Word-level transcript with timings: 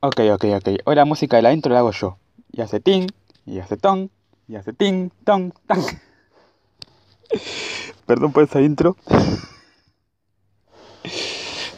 Ok, 0.00 0.20
ok, 0.32 0.44
ok. 0.54 0.68
Hoy 0.84 0.94
la 0.94 1.04
música 1.04 1.36
de 1.36 1.42
la 1.42 1.52
intro 1.52 1.72
la 1.72 1.80
hago 1.80 1.90
yo. 1.90 2.18
Y 2.52 2.60
hace 2.60 2.78
ting, 2.78 3.08
y 3.44 3.58
hace 3.58 3.76
ton, 3.76 4.12
y 4.46 4.54
hace 4.54 4.72
ting, 4.72 5.10
ton, 5.24 5.52
tan. 5.66 5.80
Perdón 8.06 8.32
por 8.32 8.44
esa 8.44 8.60
intro. 8.60 8.96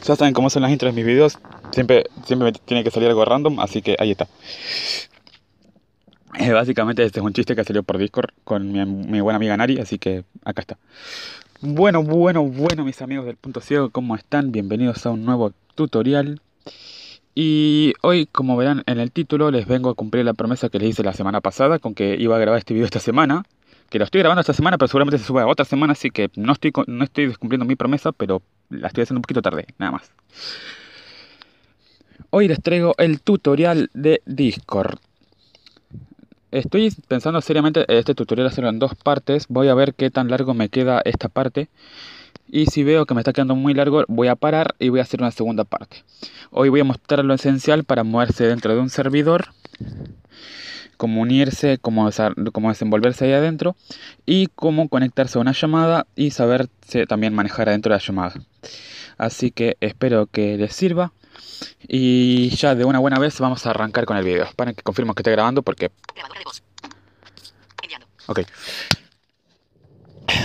ya 0.05 0.15
saben 0.15 0.35
cómo 0.35 0.51
son 0.51 0.61
las 0.61 0.69
intros 0.69 0.93
de 0.93 1.01
mis 1.01 1.05
videos. 1.05 1.39
Siempre, 1.71 2.03
siempre 2.23 2.51
me 2.51 2.59
tiene 2.59 2.83
que 2.83 2.91
salir 2.91 3.09
algo 3.09 3.25
random, 3.25 3.59
así 3.59 3.81
que 3.81 3.95
ahí 3.97 4.11
está. 4.11 4.27
Eh, 6.39 6.51
básicamente 6.51 7.03
este 7.03 7.21
es 7.21 7.25
un 7.25 7.33
chiste 7.33 7.55
que 7.55 7.63
salió 7.63 7.81
por 7.81 7.97
Discord 7.97 8.29
con 8.43 8.71
mi, 8.71 8.85
mi 8.85 9.19
buena 9.19 9.37
amiga 9.37 9.57
Nari, 9.57 9.79
así 9.79 9.97
que 9.97 10.25
acá 10.45 10.61
está. 10.61 10.77
Bueno, 11.61 12.03
bueno, 12.03 12.43
bueno, 12.43 12.85
mis 12.85 13.01
amigos 13.01 13.25
del 13.25 13.37
punto 13.37 13.61
ciego, 13.61 13.89
¿cómo 13.89 14.15
están? 14.15 14.51
Bienvenidos 14.51 15.07
a 15.07 15.09
un 15.09 15.25
nuevo 15.25 15.53
tutorial. 15.73 16.39
Y 17.33 17.93
hoy, 18.01 18.25
como 18.25 18.57
verán 18.57 18.83
en 18.87 18.99
el 18.99 19.11
título, 19.11 19.51
les 19.51 19.65
vengo 19.65 19.89
a 19.89 19.95
cumplir 19.95 20.25
la 20.25 20.33
promesa 20.33 20.69
que 20.69 20.79
les 20.79 20.89
hice 20.89 21.03
la 21.03 21.13
semana 21.13 21.39
pasada 21.39 21.79
con 21.79 21.93
que 21.93 22.15
iba 22.19 22.35
a 22.35 22.39
grabar 22.39 22.59
este 22.59 22.73
video 22.73 22.85
esta 22.85 22.99
semana. 22.99 23.43
Que 23.89 23.99
lo 23.99 24.05
estoy 24.05 24.19
grabando 24.19 24.41
esta 24.41 24.53
semana, 24.53 24.77
pero 24.77 24.87
seguramente 24.87 25.17
se 25.17 25.25
sube 25.25 25.41
a 25.41 25.47
otra 25.47 25.65
semana, 25.65 25.93
así 25.93 26.11
que 26.11 26.29
no 26.35 26.53
estoy, 26.53 26.71
no 26.87 27.03
estoy 27.03 27.27
descumpliendo 27.27 27.65
mi 27.65 27.75
promesa, 27.75 28.11
pero 28.11 28.41
la 28.69 28.87
estoy 28.87 29.03
haciendo 29.03 29.19
un 29.19 29.23
poquito 29.23 29.41
tarde, 29.41 29.67
nada 29.77 29.91
más. 29.93 30.11
Hoy 32.29 32.47
les 32.47 32.61
traigo 32.61 32.95
el 32.97 33.19
tutorial 33.19 33.89
de 33.93 34.21
Discord. 34.25 34.99
Estoy 36.51 36.93
pensando 37.07 37.41
seriamente 37.41 37.85
este 37.87 38.15
tutorial 38.15 38.47
hacerlo 38.47 38.69
en 38.69 38.79
dos 38.79 38.95
partes. 38.95 39.45
Voy 39.49 39.67
a 39.67 39.73
ver 39.73 39.93
qué 39.93 40.09
tan 40.09 40.29
largo 40.29 40.53
me 40.53 40.69
queda 40.69 41.01
esta 41.03 41.27
parte. 41.27 41.69
Y 42.53 42.65
si 42.65 42.83
veo 42.83 43.05
que 43.05 43.13
me 43.13 43.21
está 43.21 43.31
quedando 43.31 43.55
muy 43.55 43.73
largo, 43.73 44.03
voy 44.09 44.27
a 44.27 44.35
parar 44.35 44.75
y 44.77 44.89
voy 44.89 44.99
a 44.99 45.03
hacer 45.03 45.21
una 45.21 45.31
segunda 45.31 45.63
parte. 45.63 46.03
Hoy 46.49 46.67
voy 46.67 46.81
a 46.81 46.83
mostrar 46.83 47.23
lo 47.23 47.33
esencial 47.33 47.85
para 47.85 48.03
moverse 48.03 48.43
dentro 48.45 48.75
de 48.75 48.81
un 48.81 48.89
servidor, 48.89 49.53
cómo 50.97 51.21
unirse, 51.21 51.77
cómo, 51.77 52.09
cómo 52.51 52.67
desenvolverse 52.67 53.23
ahí 53.23 53.31
adentro 53.31 53.77
y 54.25 54.47
cómo 54.47 54.89
conectarse 54.89 55.37
a 55.37 55.41
una 55.41 55.53
llamada 55.53 56.07
y 56.17 56.31
saberse 56.31 57.07
también 57.07 57.33
manejar 57.33 57.69
adentro 57.69 57.93
de 57.93 57.99
la 57.99 58.05
llamada. 58.05 58.33
Así 59.17 59.51
que 59.51 59.77
espero 59.79 60.27
que 60.27 60.57
les 60.57 60.75
sirva. 60.75 61.13
Y 61.87 62.49
ya 62.49 62.75
de 62.75 62.83
una 62.83 62.99
buena 62.99 63.17
vez 63.17 63.39
vamos 63.39 63.65
a 63.65 63.69
arrancar 63.69 64.03
con 64.03 64.17
el 64.17 64.25
video. 64.25 64.49
Para 64.57 64.73
que 64.73 64.83
confirmo 64.83 65.13
que 65.13 65.21
esté 65.21 65.31
grabando 65.31 65.61
porque... 65.61 65.89
Ok 68.27 68.41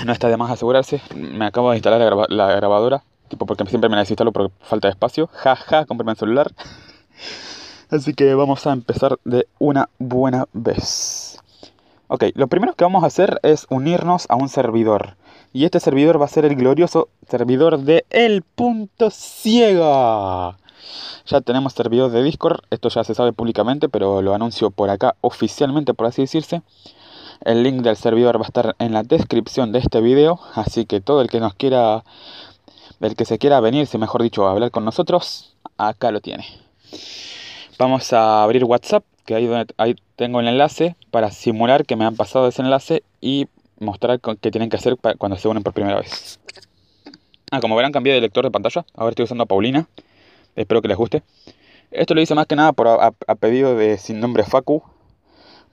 no 0.05 0.13
está 0.13 0.29
de 0.29 0.37
más 0.37 0.51
asegurarse. 0.51 1.01
Me 1.15 1.47
acabo 1.47 1.71
de 1.71 1.77
instalar 1.77 2.29
la, 2.29 2.53
grabadora, 2.53 3.03
tipo 3.29 3.47
porque 3.47 3.65
siempre 3.67 3.89
me 3.89 3.97
la 3.97 4.03
instalo 4.03 4.33
por 4.33 4.51
falta 4.61 4.89
de 4.89 4.93
espacio. 4.93 5.29
Ja, 5.33 5.57
ja, 5.57 5.85
compré 5.87 6.09
el 6.11 6.17
celular. 6.17 6.53
Así 7.91 8.15
que 8.15 8.35
vamos 8.35 8.67
a 8.67 8.73
empezar 8.73 9.19
de 9.25 9.47
una 9.59 9.89
buena 9.99 10.47
vez. 10.53 11.39
Ok, 12.09 12.25
lo 12.35 12.49
primero 12.49 12.75
que 12.75 12.85
vamos 12.85 13.05
a 13.05 13.09
hacer 13.09 13.41
es 13.43 13.67
unirnos 13.71 14.27
a 14.29 14.37
un 14.37 14.49
servidor. 14.49 15.17
Y 15.53 15.65
este 15.65 15.81
servidor 15.81 16.21
va 16.21 16.27
a 16.27 16.29
ser 16.29 16.45
el 16.45 16.57
glorioso 16.57 17.09
servidor 17.29 17.79
de 17.79 18.05
El 18.11 18.43
Punto 18.43 19.11
Ciega. 19.11 20.57
Ya 21.27 21.41
tenemos 21.41 21.73
servidor 21.73 22.11
de 22.11 22.23
Discord, 22.23 22.61
esto 22.71 22.89
ya 22.89 23.03
se 23.03 23.15
sabe 23.15 23.33
públicamente, 23.33 23.89
pero 23.89 24.23
lo 24.23 24.35
anuncio 24.35 24.71
por 24.71 24.91
acá 24.91 25.17
oficialmente, 25.21 25.95
por 25.95 26.07
así 26.07 26.23
decirse. 26.23 26.63
El 27.45 27.63
link 27.63 27.83
del 27.83 27.97
servidor 27.97 28.39
va 28.39 28.45
a 28.45 28.49
estar 28.49 28.77
en 28.79 28.93
la 28.93 29.03
descripción 29.03 29.73
de 29.73 29.79
este 29.79 30.01
video, 30.01 30.41
así 30.55 30.87
que 30.87 31.01
todo 31.01 31.21
el 31.21 31.29
que 31.29 31.41
nos 31.41 31.55
quiera, 31.55 32.05
el 33.01 33.15
que 33.15 33.25
se 33.25 33.39
quiera 33.39 33.61
venirse, 33.61 33.99
mejor 33.99 34.23
dicho, 34.23 34.47
a 34.47 34.53
hablar 34.53 34.71
con 34.71 34.85
nosotros, 34.85 35.55
acá 35.77 36.11
lo 36.11 36.21
tiene. 36.21 36.47
Vamos 37.79 38.13
a 38.13 38.43
abrir 38.43 38.65
WhatsApp, 38.65 39.05
que 39.27 39.35
ahí, 39.35 39.47
donde, 39.47 39.75
ahí 39.77 39.97
tengo 40.17 40.41
el 40.41 40.49
enlace 40.49 40.97
para 41.11 41.31
simular 41.31 41.85
que 41.85 41.97
me 41.97 42.05
han 42.05 42.17
pasado 42.17 42.49
ese 42.49 42.63
enlace 42.63 43.03
y 43.21 43.49
mostrar 43.79 44.21
qué 44.41 44.51
tienen 44.51 44.71
que 44.71 44.77
hacer 44.77 44.97
cuando 45.19 45.37
se 45.37 45.49
unen 45.49 45.63
por 45.63 45.75
primera 45.75 46.01
vez. 46.01 46.41
Ah, 47.51 47.61
como 47.61 47.77
verán 47.77 47.93
cambié 47.93 48.15
de 48.15 48.21
lector 48.21 48.45
de 48.45 48.51
pantalla, 48.51 48.85
ahora 48.95 49.11
estoy 49.11 49.25
usando 49.25 49.45
a 49.45 49.47
Paulina, 49.47 49.89
espero 50.57 50.81
que 50.81 50.89
les 50.89 50.97
guste. 50.97 51.23
Esto 51.91 52.15
lo 52.15 52.21
hice 52.21 52.35
más 52.35 52.47
que 52.47 52.57
nada 52.57 52.73
por 52.73 52.89
a 52.89 53.35
pedido 53.37 53.77
de 53.77 53.99
sin 53.99 54.21
nombre 54.21 54.43
Facu, 54.43 54.83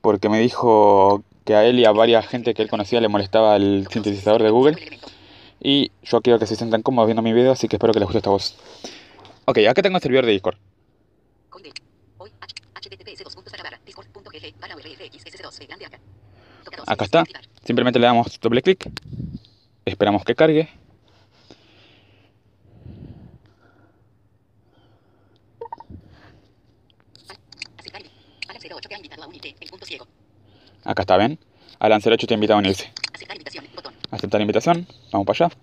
porque 0.02 0.30
me 0.30 0.40
dijo 0.40 1.24
que 1.44 1.56
a 1.56 1.66
él 1.66 1.80
y 1.80 1.86
a 1.86 1.92
varias 1.92 2.28
gente 2.28 2.54
que 2.54 2.62
él 2.62 2.70
conocía 2.70 3.02
le 3.02 3.08
molestaba 3.08 3.56
el 3.56 3.88
sintetizador 3.90 4.44
de 4.44 4.50
Google. 4.50 4.78
Y 5.62 5.92
yo 6.04 6.22
quiero 6.22 6.40
que 6.40 6.48
se 6.48 6.56
sientan 6.56 6.82
cómodos 6.82 7.08
viendo 7.08 7.22
mi 7.22 7.34
video, 7.34 7.52
así 7.52 7.68
que 7.68 7.78
espero 7.78 7.94
que 7.94 8.00
les 8.00 8.08
guste 8.08 8.20
esta 8.20 8.30
voz. 8.30 8.58
Ok, 9.46 9.60
acá 9.70 9.82
tengo 9.82 9.98
el 9.98 10.04
servidor 10.04 10.26
de 10.26 10.32
Discord. 10.32 10.58
Acá 16.86 17.06
está. 17.06 17.24
Simplemente 17.64 18.00
le 18.00 18.08
damos 18.08 18.40
doble 18.40 18.62
clic. 18.62 18.90
Esperamos 19.86 20.24
que 20.24 20.36
cargue. 20.36 20.70
Acá 30.84 31.04
está, 31.04 31.18
¿ven? 31.18 31.40
Alan 31.80 32.02
08 32.04 32.28
te 32.28 32.34
invita 32.34 32.54
a 32.54 32.58
unirse. 32.58 32.92
Aceptar 33.14 33.36
invitación, 33.38 33.66
botón. 33.76 33.94
Aceptar 34.12 34.42
invitación. 34.42 34.88
Vamos 35.12 35.28
para 35.28 35.46
allá. 35.46 35.58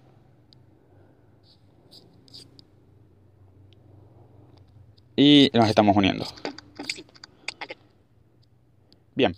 Y 5.17 5.51
nos 5.53 5.69
estamos 5.69 5.97
uniendo. 5.97 6.25
Bien. 9.15 9.37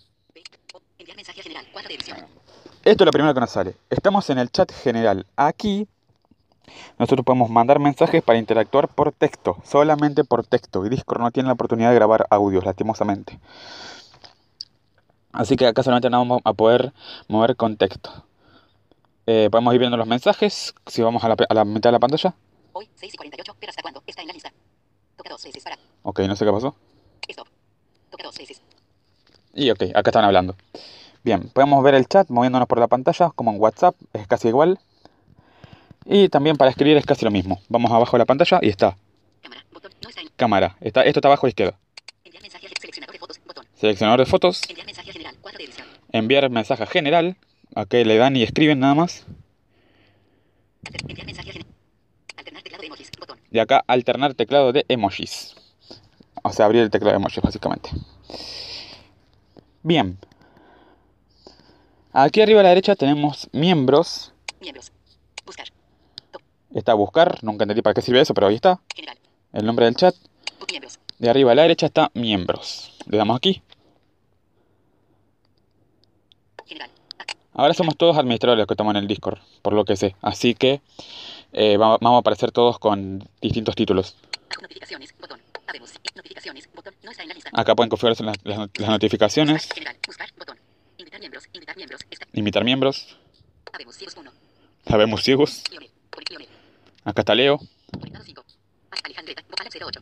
Esto 2.85 3.05
es 3.05 3.07
lo 3.07 3.13
primero 3.13 3.35
que 3.35 3.41
nos 3.41 3.51
sale. 3.51 3.77
Estamos 3.91 4.29
en 4.31 4.39
el 4.39 4.51
chat 4.51 4.73
general. 4.73 5.27
Aquí 5.37 5.89
nosotros 6.99 7.25
podemos 7.25 7.51
mandar 7.51 7.79
mensajes 7.79 8.23
para 8.23 8.39
interactuar 8.39 8.89
por 8.89 9.13
texto, 9.13 9.59
solamente 9.65 10.25
por 10.25 10.47
texto. 10.47 10.85
Y 10.87 10.89
Discord 10.89 11.21
no 11.21 11.31
tiene 11.31 11.49
la 11.49 11.55
oportunidad 11.55 11.91
de 11.91 11.97
grabar 11.97 12.27
audios, 12.31 12.65
lastimosamente. 12.65 13.39
Así 15.33 15.57
que 15.57 15.67
acá 15.67 15.83
solamente 15.83 16.09
vamos 16.09 16.41
a 16.45 16.53
poder 16.53 16.93
mover 17.29 17.57
con 17.57 17.77
texto. 17.77 18.27
Eh, 19.27 19.49
podemos 19.51 19.73
ir 19.75 19.81
viendo 19.81 19.97
los 19.97 20.07
mensajes. 20.07 20.75
Si 20.87 21.03
vamos 21.03 21.25
a 21.25 21.29
la, 21.29 21.37
a 21.49 21.55
la 21.55 21.65
mitad 21.65 21.89
de 21.89 21.93
la 21.93 22.01
pantalla. 22.01 22.35
Hoy, 22.73 22.89
6 22.97 23.15
y 23.15 23.17
48, 23.17 23.57
pero 23.59 23.71
¿hasta 23.71 23.83
cuándo? 23.83 24.03
Está 24.07 24.23
en 24.23 24.29
la 24.29 24.35
lista. 24.35 24.53
Toca 25.17 25.31
dos 25.31 25.45
veces 25.45 25.63
para. 25.63 25.79
Ok, 26.03 26.21
no 26.21 26.37
sé 26.37 26.45
qué 26.45 26.53
pasó. 26.53 26.75
Stop. 27.29 27.49
Toca 28.11 28.25
dos 28.25 28.37
veces. 28.37 28.63
Y 29.55 29.71
ok, 29.71 29.83
acá 29.95 30.11
están 30.11 30.25
hablando. 30.25 30.57
Bien, 31.23 31.49
podemos 31.51 31.83
ver 31.85 31.95
el 31.95 32.09
chat 32.09 32.29
moviéndonos 32.31 32.67
por 32.67 32.79
la 32.79 32.89
pantalla, 32.89 33.31
como 33.31 33.53
en 33.53 33.61
WhatsApp, 33.61 33.95
es 34.13 34.27
casi 34.27 34.49
igual. 34.49 34.81
Y 36.05 36.29
también 36.29 36.57
para 36.57 36.71
escribir 36.71 36.97
es 36.97 37.07
casi 37.07 37.25
lo 37.25 37.31
mismo. 37.31 37.61
Vamos 37.69 37.93
abajo 37.93 38.13
de 38.13 38.19
la 38.19 38.25
pantalla 38.25 38.59
y 38.61 38.71
está. 38.71 38.97
Cámara, 39.41 39.65
botón, 39.73 39.93
no 40.03 40.09
está 40.09 40.21
en... 40.21 40.29
Cámara, 40.35 40.77
está, 40.81 41.03
esto 41.03 41.21
está 41.21 41.29
abajo 41.29 41.47
a 41.47 41.49
la 41.49 41.51
izquierda. 41.51 41.79
Enviar 42.25 42.43
mensaje, 42.43 42.69
seleccionador 42.81 43.13
de 43.13 43.19
fotos, 43.21 43.41
botón. 43.47 43.67
Seleccionador 43.75 44.21
de 44.21 44.27
fotos. 44.27 44.63
Enviar 44.69 44.87
mensaje 44.87 45.13
Enviar 46.13 46.51
mensaje 46.51 46.87
general. 46.87 47.37
Aquí 47.75 48.05
le 48.05 48.17
dan 48.17 48.37
y 48.37 48.43
escriben 48.43 48.81
nada 48.81 48.95
más. 48.95 49.25
Y 53.51 53.59
acá 53.59 53.85
alternar 53.87 54.35
teclado 54.35 54.73
de 54.73 54.85
emojis. 54.89 55.55
O 56.43 56.53
sea, 56.53 56.67
abrir 56.67 56.83
el 56.83 56.91
teclado 56.91 57.13
de 57.13 57.17
emojis 57.17 57.43
básicamente. 57.43 57.91
Bien. 59.83 60.19
Aquí 62.13 62.41
arriba 62.41 62.61
a 62.61 62.63
la 62.63 62.69
derecha 62.71 62.95
tenemos 62.95 63.49
miembros. 63.53 64.33
Miembros. 64.61 64.93
Buscar. 65.47 65.69
Está 66.75 66.95
buscar, 66.95 67.43
nunca 67.43 67.65
entendí 67.65 67.83
para 67.83 67.95
qué 67.95 68.03
sirve 68.03 68.21
eso, 68.21 68.35
pero 68.35 68.47
ahí 68.47 68.55
está. 68.55 68.81
General. 68.95 69.19
El 69.53 69.67
nombre 69.67 69.85
del 69.87 69.97
chat. 69.97 70.15
Miembros. 70.71 70.99
De 71.19 71.31
arriba 71.31 71.53
a 71.53 71.55
la 71.55 71.63
derecha 71.63 71.87
está 71.87 72.11
miembros. 72.15 72.97
Le 73.07 73.19
damos 73.19 73.37
aquí. 73.37 73.63
Ahora 77.55 77.75
somos 77.75 77.97
todos 77.97 78.17
administradores 78.17 78.67
que 78.67 78.73
estamos 78.73 78.93
en 78.93 79.03
el 79.03 79.07
Discord, 79.07 79.39
por 79.61 79.75
lo 79.75 79.85
que 79.85 79.97
sé. 79.97 80.17
Así 80.23 80.55
que 80.55 80.81
eh, 81.53 81.77
vamos 81.77 82.01
a 82.03 82.19
aparecer 82.19 82.51
todos 82.51 82.79
con 82.79 83.29
distintos 83.41 83.75
títulos. 83.75 84.17
Notificaciones, 84.61 85.15
botón. 85.21 85.41
Notificaciones, 86.15 86.69
botón. 86.75 86.95
No 87.03 87.11
está 87.11 87.23
en 87.23 87.29
la 87.29 87.35
lista. 87.35 87.51
Acá 87.53 87.75
pueden 87.75 87.91
configurarse 87.91 88.25
las, 88.25 88.37
las, 88.45 88.59
las 88.59 88.89
notificaciones. 88.89 89.69
General, 89.75 89.97
buscar, 90.07 90.29
botón. 90.39 90.59
Invitar 90.97 91.21
miembros, 91.21 91.49
invitar 91.53 91.77
miembros. 91.77 92.01
Está. 92.11 92.27
Invitar 92.33 92.65
miembros. 92.65 93.17
Habemos 93.73 93.97
ciegos 93.97 94.17
1. 94.17 94.31
Habemos 94.87 95.23
ciegos. 95.23 95.63
Acá 97.05 97.23
está 97.23 97.35
Leo. 97.35 97.59
Conectado 97.91 98.25
5. 98.25 98.45
Alejandreta, 99.05 99.43
Alan 99.59 99.73
08. 99.89 100.01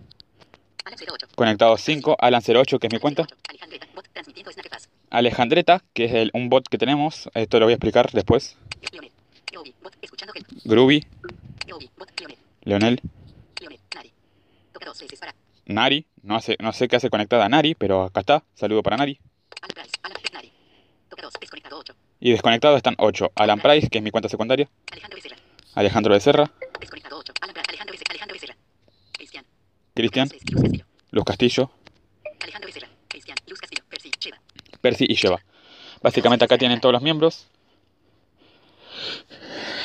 Alan 0.84 0.98
08. 1.14 1.26
Conectado 1.34 1.76
5, 1.76 2.16
Alan 2.18 2.42
08, 2.46 2.78
que 2.78 2.86
es 2.86 2.92
mi 2.92 2.98
cuenta. 2.98 3.26
Alejandreta, 3.48 3.86
bot, 3.94 4.06
transmitiendo 4.12 4.50
Alejandreta, 5.10 5.82
que 5.92 6.04
es 6.04 6.14
el, 6.14 6.30
un 6.34 6.48
bot 6.48 6.68
que 6.68 6.78
tenemos. 6.78 7.28
Esto 7.34 7.58
lo 7.58 7.66
voy 7.66 7.72
a 7.72 7.76
explicar 7.76 8.10
después. 8.12 8.56
Groovy. 10.64 11.04
Leonel. 12.62 13.00
Nari. 15.66 16.06
No, 16.22 16.36
hace, 16.36 16.56
no 16.60 16.72
sé 16.72 16.88
qué 16.88 16.96
hace 16.96 17.10
conectada 17.10 17.44
a 17.44 17.48
Nari, 17.48 17.74
pero 17.74 18.02
acá 18.04 18.20
está. 18.20 18.44
Saludo 18.54 18.82
para 18.82 18.96
Nari. 18.96 19.18
Alan 19.62 19.74
Price. 19.74 19.90
Alan 20.02 20.18
Nari. 20.32 20.52
Toca 21.08 21.22
2. 21.22 21.34
Desconectado 21.40 21.78
8. 21.78 21.94
Y 22.20 22.30
desconectados 22.32 22.76
están 22.76 22.94
8. 22.98 23.32
Alan 23.34 23.60
Price, 23.60 23.88
que 23.88 23.98
es 23.98 24.04
mi 24.04 24.10
cuenta 24.10 24.28
secundaria. 24.28 24.68
Alejandro 24.92 25.16
Becerra. 25.16 25.36
Alejandro 25.74 26.12
Becerra. 26.12 26.52
Desconectado 26.80 27.18
8. 27.18 27.32
Alan 27.40 27.54
Price. 27.54 27.70
Alejandro 27.70 27.92
Becerra. 27.94 28.10
Alejandro 28.10 28.34
Becerra. 28.34 28.56
Cristian. 29.14 30.24
Luz 33.46 33.58
Castillo. 33.60 33.84
Percy. 33.88 34.10
Cheva. 34.18 34.38
Percy 34.80 35.06
y 35.08 35.14
Sheva. 35.14 35.40
Básicamente 36.02 36.44
acá 36.44 36.58
tienen 36.58 36.80
todos 36.80 36.92
los 36.92 37.02
miembros. 37.02 37.46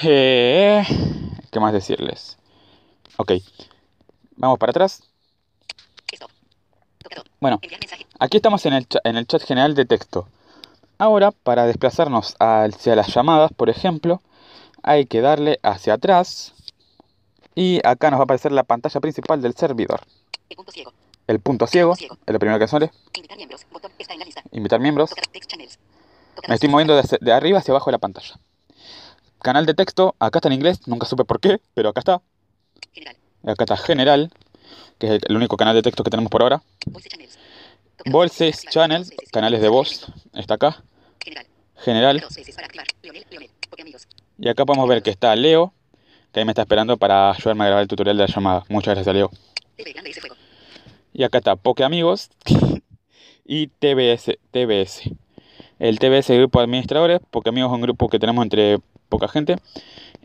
Eh, 0.03 0.83
¿Qué 1.51 1.59
más 1.59 1.73
decirles? 1.73 2.37
Ok. 3.17 3.33
Vamos 4.35 4.59
para 4.59 4.71
atrás. 4.71 5.03
Stop. 6.11 6.31
Toca 7.03 7.15
2. 7.17 7.25
Bueno, 7.39 7.59
aquí 8.19 8.37
estamos 8.37 8.65
en 8.65 8.73
el, 8.73 8.87
en 9.03 9.17
el 9.17 9.27
chat 9.27 9.41
general 9.43 9.75
de 9.75 9.85
texto. 9.85 10.27
Ahora, 10.97 11.31
para 11.31 11.65
desplazarnos 11.65 12.35
hacia 12.39 12.95
las 12.95 13.13
llamadas, 13.13 13.51
por 13.53 13.69
ejemplo, 13.69 14.21
hay 14.83 15.05
que 15.05 15.21
darle 15.21 15.59
hacia 15.63 15.95
atrás. 15.95 16.53
Y 17.53 17.79
acá 17.85 18.11
nos 18.11 18.19
va 18.19 18.23
a 18.23 18.25
aparecer 18.25 18.51
la 18.51 18.63
pantalla 18.63 18.99
principal 18.99 19.41
del 19.41 19.55
servidor. 19.55 20.01
El 20.49 20.55
punto 20.55 20.71
ciego. 20.71 20.93
El 21.27 21.39
punto 21.39 21.67
ciego, 21.67 21.93
es 21.93 22.33
lo 22.33 22.39
primero 22.39 22.59
que 22.59 22.67
sale. 22.67 22.91
Invitar 24.51 24.79
miembros. 24.79 25.11
Me 26.47 26.55
estoy 26.55 26.69
moviendo 26.69 26.95
de, 26.95 27.17
de 27.19 27.31
arriba 27.31 27.59
hacia 27.59 27.71
abajo 27.71 27.89
de 27.89 27.93
la 27.93 27.99
pantalla. 27.99 28.39
Canal 29.41 29.65
de 29.65 29.73
texto, 29.73 30.15
acá 30.19 30.39
está 30.39 30.49
en 30.49 30.53
inglés, 30.53 30.87
nunca 30.87 31.05
supe 31.05 31.23
por 31.23 31.39
qué, 31.39 31.61
pero 31.73 31.89
acá 31.89 31.99
está. 31.99 32.21
Acá 33.43 33.63
está 33.63 33.77
general, 33.77 34.31
que 34.97 35.07
es 35.07 35.21
el, 35.23 35.35
único 35.35 35.55
canal 35.55 35.75
de 35.75 35.83
texto 35.83 36.03
que 36.03 36.09
tenemos 36.09 36.31
por 36.31 36.41
ahora. 36.41 36.63
Voices 38.05 38.65
channel, 38.69 39.05
canales 39.31 39.61
de 39.61 39.69
voz, 39.69 40.07
está 40.33 40.55
acá. 40.55 40.83
General. 41.77 42.23
Y 44.39 44.49
acá 44.49 44.65
podemos 44.65 44.89
ver 44.89 45.03
que 45.03 45.11
está 45.11 45.35
Leo, 45.35 45.73
que 46.31 46.39
ahí 46.39 46.45
me 46.45 46.51
está 46.51 46.63
esperando 46.63 46.97
para 46.97 47.31
ayudarme 47.31 47.65
a 47.65 47.67
grabar 47.67 47.81
el 47.83 47.87
tutorial 47.87 48.17
de 48.17 48.27
la 48.27 48.33
llamada. 48.33 48.63
Muchas 48.69 48.95
gracias, 48.95 49.15
Leo. 49.15 49.29
Y 51.13 51.23
acá 51.23 51.37
está 51.37 51.55
Poke 51.55 51.83
Amigos 51.83 52.29
y 53.45 53.67
TBS, 53.67 54.37
TBS. 54.51 55.11
El 55.79 55.99
TBS 55.99 56.29
grupo 56.29 56.59
de 56.59 56.65
administradores, 56.65 57.19
Poke 57.31 57.49
Amigos 57.49 57.71
es 57.71 57.75
un 57.75 57.81
grupo 57.81 58.09
que 58.09 58.19
tenemos 58.19 58.43
entre 58.43 58.79
poca 59.09 59.27
gente. 59.27 59.57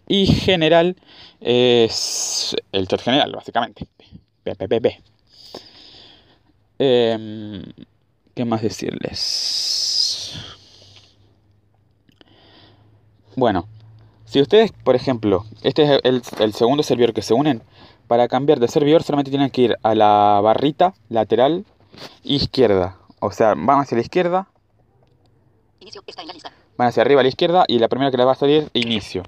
Y 0.08 0.26
General 0.26 0.96
es 1.40 2.56
el 2.72 2.88
chat 2.88 3.00
general, 3.00 3.32
básicamente. 3.32 3.86
Em, 6.78 7.62
¿Qué 8.34 8.44
más 8.44 8.62
decirles? 8.62 10.34
Bueno, 13.36 13.68
si 14.24 14.40
ustedes, 14.40 14.72
por 14.72 14.96
ejemplo, 14.96 15.44
este 15.62 15.82
es 15.82 16.00
el, 16.04 16.22
el 16.40 16.54
segundo 16.54 16.82
servidor 16.82 17.12
que 17.12 17.22
se 17.22 17.34
unen, 17.34 17.62
para 18.08 18.26
cambiar 18.28 18.58
de 18.58 18.68
servidor 18.68 19.02
solamente 19.02 19.30
tienen 19.30 19.50
que 19.50 19.62
ir 19.62 19.76
a 19.82 19.94
la 19.94 20.40
barrita 20.42 20.94
lateral 21.08 21.64
izquierda. 22.24 22.99
O 23.20 23.30
sea, 23.30 23.54
van 23.56 23.80
hacia 23.80 23.96
la 23.96 24.02
izquierda, 24.02 24.48
Inicio. 25.80 26.02
Está 26.06 26.22
en 26.22 26.28
la 26.28 26.34
lista. 26.34 26.52
van 26.76 26.88
hacia 26.88 27.02
arriba 27.02 27.20
a 27.20 27.22
la 27.22 27.28
izquierda 27.28 27.64
y 27.66 27.78
la 27.78 27.88
primera 27.88 28.10
que 28.10 28.16
les 28.18 28.26
va 28.26 28.32
a 28.32 28.34
salir 28.34 28.68
inicio. 28.74 29.22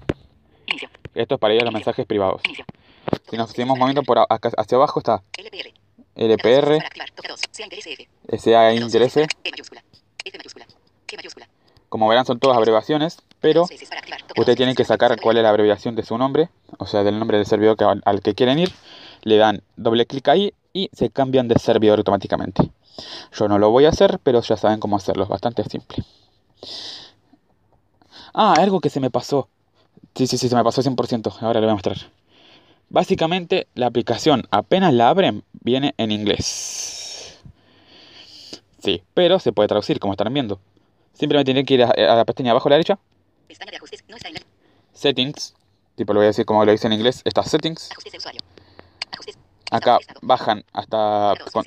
Inicio. 0.67 0.89
Esto 1.15 1.35
es 1.35 1.39
para 1.41 1.53
ir 1.53 1.61
a 1.61 1.65
los 1.65 1.73
mensajes 1.73 2.05
privados. 2.05 2.41
Inicio. 2.45 2.65
Si 3.29 3.37
nos 3.37 3.49
seguimos 3.51 3.77
moviendo 3.77 4.03
por 4.03 4.19
acá 4.19 4.51
hacia 4.57 4.75
abajo 4.77 4.99
está 4.99 5.23
LPR. 5.37 5.73
LPR. 6.15 6.79
SA 8.37 8.73
interés. 8.73 9.17
E. 9.17 9.23
F 9.23 10.37
mayúscula. 11.17 11.47
Como 11.89 12.07
verán 12.07 12.25
son 12.25 12.39
todas 12.39 12.57
abreviaciones, 12.57 13.17
pero 13.39 13.63
ustedes 14.37 14.57
tienen 14.57 14.73
que 14.75 14.83
sacar 14.83 15.19
cuál 15.21 15.37
es 15.37 15.43
la 15.43 15.49
abreviación 15.49 15.95
de 15.95 16.03
su 16.03 16.17
nombre, 16.17 16.49
o 16.79 16.87
sea, 16.87 17.03
del 17.03 17.19
nombre 17.19 17.37
del 17.37 17.45
servidor 17.45 17.77
que- 17.77 17.85
al 18.03 18.21
que 18.21 18.33
quieren 18.33 18.57
ir. 18.57 18.71
Le 19.21 19.37
dan 19.37 19.61
doble 19.75 20.05
clic 20.07 20.27
ahí 20.27 20.53
y 20.73 20.89
se 20.93 21.09
cambian 21.11 21.47
de 21.47 21.59
servidor 21.59 21.99
automáticamente. 21.99 22.71
Yo 23.31 23.47
no 23.47 23.57
lo 23.57 23.69
voy 23.71 23.85
a 23.85 23.89
hacer, 23.89 24.19
pero 24.23 24.41
ya 24.41 24.57
saben 24.57 24.79
cómo 24.79 24.95
hacerlo, 24.95 25.23
es 25.23 25.29
bastante 25.29 25.63
simple. 25.63 26.03
Ah, 28.33 28.53
algo 28.57 28.79
que 28.79 28.89
se 28.89 28.99
me 28.99 29.09
pasó. 29.09 29.49
Sí, 30.15 30.27
sí, 30.27 30.37
sí, 30.37 30.49
se 30.49 30.55
me 30.55 30.63
pasó 30.63 30.81
100%, 30.81 31.37
ahora 31.41 31.59
lo 31.59 31.67
voy 31.67 31.71
a 31.71 31.75
mostrar. 31.75 31.97
Básicamente, 32.89 33.67
la 33.73 33.87
aplicación 33.87 34.47
apenas 34.51 34.93
la 34.93 35.09
abren, 35.09 35.43
viene 35.53 35.95
en 35.97 36.11
inglés. 36.11 37.39
Sí, 38.79 39.01
pero 39.13 39.39
se 39.39 39.51
puede 39.53 39.67
traducir, 39.67 39.99
como 39.99 40.13
están 40.13 40.33
viendo. 40.33 40.59
Simplemente 41.13 41.45
tienen 41.45 41.65
que 41.65 41.73
ir 41.75 41.83
a, 41.83 41.89
a 41.89 42.15
la 42.15 42.25
pestaña 42.25 42.51
abajo 42.51 42.67
a 42.67 42.71
la 42.71 42.75
derecha, 42.75 42.99
Pestaña 43.47 43.71
de 43.71 43.77
ajustes. 43.77 44.03
No 44.07 44.15
está 44.15 44.29
en 44.29 44.35
la 44.35 44.41
Settings, 44.93 45.53
tipo 45.95 46.13
lo 46.13 46.19
voy 46.19 46.25
a 46.25 46.27
decir 46.27 46.45
como 46.45 46.63
lo 46.65 46.71
dice 46.71 46.87
en 46.87 46.93
inglés, 46.93 47.21
está 47.25 47.43
Settings. 47.43 47.91
Ajustes 47.91 48.11
de 48.11 48.17
usuario. 48.17 48.41
Acá 49.73 49.97
bajan 50.21 50.63
hasta, 50.71 51.33
con- 51.51 51.65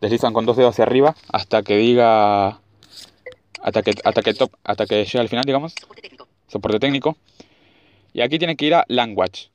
deslizan 0.00 0.32
con 0.32 0.46
dos 0.46 0.56
dedos 0.56 0.74
hacia 0.74 0.84
arriba 0.84 1.14
hasta 1.32 1.62
que 1.62 1.76
diga, 1.76 2.60
hasta 3.62 3.82
que, 3.82 3.92
hasta 4.04 4.22
que 4.22 4.34
top, 4.34 4.52
hasta 4.64 4.86
que 4.86 5.04
llegue 5.04 5.18
al 5.18 5.28
final, 5.28 5.44
digamos, 5.44 5.74
Soporte 5.78 6.02
técnico. 6.02 6.28
soporte 6.48 6.78
técnico. 6.78 7.16
Y 8.12 8.20
aquí 8.22 8.38
tienen 8.38 8.56
que 8.56 8.66
ir 8.66 8.74
a 8.74 8.84
Language. 8.88 9.50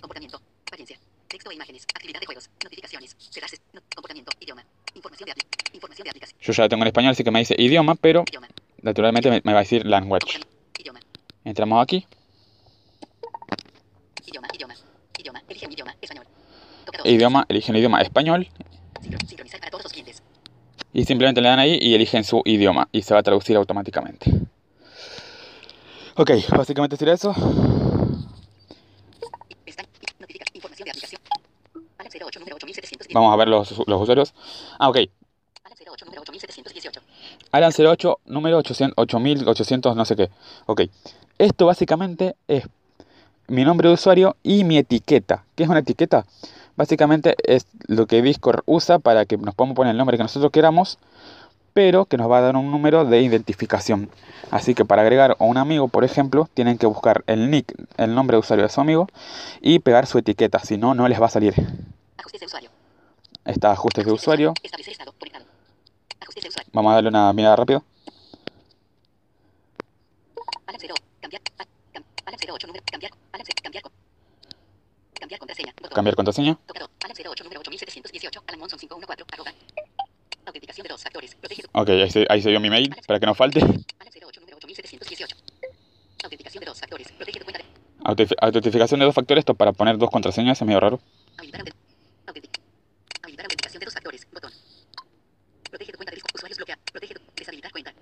Comportamiento. 0.00 0.40
Apariencia. 0.66 0.98
Texto 1.28 1.50
e 1.50 1.54
imágenes. 1.54 1.84
Actividad 1.94 2.20
de 2.20 2.26
juegos. 2.26 2.50
Notificaciones. 2.64 3.16
Cerrarse. 3.18 3.58
No- 3.72 3.80
comportamiento. 3.94 4.32
Idioma. 4.40 4.64
Información 4.94 5.26
de, 5.26 5.32
apli- 5.32 5.74
información 5.74 6.04
de 6.04 6.10
aplicación. 6.10 6.38
Yo 6.40 6.52
ya 6.52 6.62
lo 6.64 6.68
tengo 6.68 6.82
en 6.82 6.88
español, 6.88 7.12
así 7.12 7.22
que 7.24 7.30
me 7.30 7.38
dice 7.38 7.54
idioma, 7.58 7.94
pero 7.94 8.24
Idioma. 8.28 8.48
naturalmente 8.82 9.30
me, 9.30 9.40
me 9.44 9.52
va 9.52 9.60
a 9.60 9.62
decir 9.62 9.86
Language. 9.86 10.40
Idioma. 10.78 11.00
Entramos 11.44 11.82
aquí. 11.82 12.06
Idioma. 14.26 14.48
Idioma. 14.54 14.74
Idioma. 15.18 15.42
Elige 15.48 15.66
un 15.66 15.72
idioma. 15.72 15.94
Español. 16.00 16.26
Idioma, 17.04 17.46
eligen 17.48 17.76
idioma 17.76 18.00
español. 18.00 18.48
Sincro- 19.02 19.26
Sincronizar 19.26 19.60
para 19.60 19.70
todos 19.70 19.84
los 19.84 19.92
clientes. 19.92 20.22
Y 20.92 21.04
simplemente 21.04 21.40
le 21.40 21.48
dan 21.48 21.58
ahí 21.58 21.78
y 21.80 21.94
eligen 21.94 22.24
su 22.24 22.42
idioma. 22.44 22.88
Y 22.92 23.02
se 23.02 23.14
va 23.14 23.20
a 23.20 23.22
traducir 23.22 23.56
automáticamente. 23.56 24.30
Ok, 26.16 26.30
básicamente 26.56 26.96
sería 26.96 27.14
eso. 27.14 27.30
Están. 29.66 29.86
Notifica. 30.18 30.44
Información 30.52 30.84
de 30.86 30.90
aplicación. 30.90 31.20
Alan 31.98 32.12
08 32.26 32.38
número 32.40 32.56
8710. 32.56 33.14
Vamos 33.14 33.32
a 33.32 33.36
ver 33.36 33.48
los, 33.48 33.70
los 33.86 34.02
usuarios. 34.02 34.34
Ah, 34.78 34.88
ok. 34.88 34.96
Alan 35.64 35.78
08 35.92 36.04
número 36.04 36.22
8718. 36.22 37.00
Alan 37.52 37.72
08, 37.76 38.20
número 38.26 38.58
800, 38.58 38.94
8800, 38.96 39.96
no 39.96 40.04
sé 40.04 40.16
qué. 40.16 40.30
Ok. 40.66 40.82
Esto 41.38 41.66
básicamente 41.66 42.36
es 42.48 42.64
mi 43.50 43.64
nombre 43.64 43.88
de 43.88 43.94
usuario 43.94 44.36
y 44.42 44.64
mi 44.64 44.78
etiqueta. 44.78 45.44
¿Qué 45.56 45.64
es 45.64 45.68
una 45.68 45.80
etiqueta? 45.80 46.26
Básicamente 46.76 47.34
es 47.44 47.66
lo 47.86 48.06
que 48.06 48.22
Discord 48.22 48.62
usa 48.66 48.98
para 48.98 49.26
que 49.26 49.36
nos 49.36 49.54
podamos 49.54 49.76
poner 49.76 49.90
el 49.90 49.98
nombre 49.98 50.16
que 50.16 50.22
nosotros 50.22 50.50
queramos, 50.52 50.98
pero 51.74 52.06
que 52.06 52.16
nos 52.16 52.30
va 52.30 52.38
a 52.38 52.40
dar 52.40 52.56
un 52.56 52.70
número 52.70 53.04
de 53.04 53.20
identificación. 53.20 54.08
Así 54.50 54.74
que 54.74 54.84
para 54.84 55.02
agregar 55.02 55.36
a 55.38 55.44
un 55.44 55.56
amigo, 55.56 55.88
por 55.88 56.04
ejemplo, 56.04 56.48
tienen 56.54 56.78
que 56.78 56.86
buscar 56.86 57.22
el 57.26 57.50
nick, 57.50 57.74
el 57.96 58.14
nombre 58.14 58.36
de 58.36 58.40
usuario 58.40 58.64
de 58.64 58.70
su 58.72 58.80
amigo 58.80 59.08
y 59.60 59.78
pegar 59.80 60.06
su 60.06 60.18
etiqueta, 60.18 60.58
si 60.60 60.78
no, 60.78 60.94
no 60.94 61.06
les 61.08 61.20
va 61.20 61.26
a 61.26 61.30
salir. 61.30 61.54
Ajustes 62.18 62.40
de 62.40 62.46
usuario. 62.46 62.70
Está 63.44 63.72
ajustes 63.72 64.04
de 64.04 64.12
usuario. 64.12 64.54
Vamos 66.72 66.90
a 66.92 66.94
darle 66.94 67.08
una 67.10 67.32
mirada 67.32 67.56
rápido. 67.56 67.82
Alan 70.66 70.80
0. 70.80 70.94
Cambiar. 71.20 71.42
a- 71.58 71.64
cam- 71.92 72.04
Alan 72.26 72.39
08 72.52 72.66
número. 72.66 72.84
Cambiar. 72.90 73.12
Alan 73.32 73.44
0. 73.46 73.56
Cambiar. 73.62 73.82
con- 73.82 73.92
Cambiar 75.20 75.38
contraseña. 75.40 75.72
Botón. 75.80 75.94
Cambiar 75.94 76.16
contraseña. 76.16 76.58
Tocado. 76.66 76.90
Alan 77.04 77.16
08 77.16 77.44
número 77.44 77.60
8718. 77.60 78.42
Alan 78.46 78.60
Monson 78.60 78.78
514. 78.78 79.34
Arroba. 79.34 79.52
Autenticación 80.46 80.84
de 80.84 80.88
dos 80.88 81.02
factores. 81.02 81.34
Protege. 81.34 81.62
Ok, 81.72 81.88
ahí 81.90 82.10
se, 82.10 82.26
ahí 82.28 82.42
se 82.42 82.50
dio 82.50 82.60
mi 82.60 82.70
mail 82.70 82.94
para 83.06 83.20
que 83.20 83.26
no 83.26 83.34
falte. 83.34 83.60
Alan 83.60 83.78
08 84.12 84.40
número 84.40 84.56
8718. 84.56 85.36
Autenticación 86.24 86.60
de 86.60 86.66
dos 86.66 86.80
factores. 86.80 87.12
Protege 87.12 87.38
tu 87.38 87.44
cuenta 87.44 87.62
de. 87.62 87.70
Autif- 88.04 88.34
Autentificación 88.40 88.98
de 89.00 89.06
dos 89.06 89.14
factores, 89.14 89.42
esto 89.42 89.54
para 89.54 89.72
poner 89.72 89.98
dos 89.98 90.10
contraseñas 90.10 90.60
es 90.60 90.66
medio 90.66 90.80
raro. 90.80 91.00
Habilitar, 91.36 91.60
autent- 91.62 91.74
autentic- 92.26 92.60
habilitar 93.22 93.44
autenticación 93.44 93.80
de 93.80 93.84
dos 93.84 93.94
factores. 93.94 94.26
Botón. 94.32 94.52
Protege 95.70 95.92
tu 95.92 95.96
cuenta 95.98 96.10
de 96.10 96.16
Discord. 96.16 96.34
Usuarios 96.36 96.56
bloquea. 96.56 96.78
Protege 96.92 97.14
tu. 97.14 97.20
Deshabilitar 97.36 97.72
cuenta. 97.72 97.94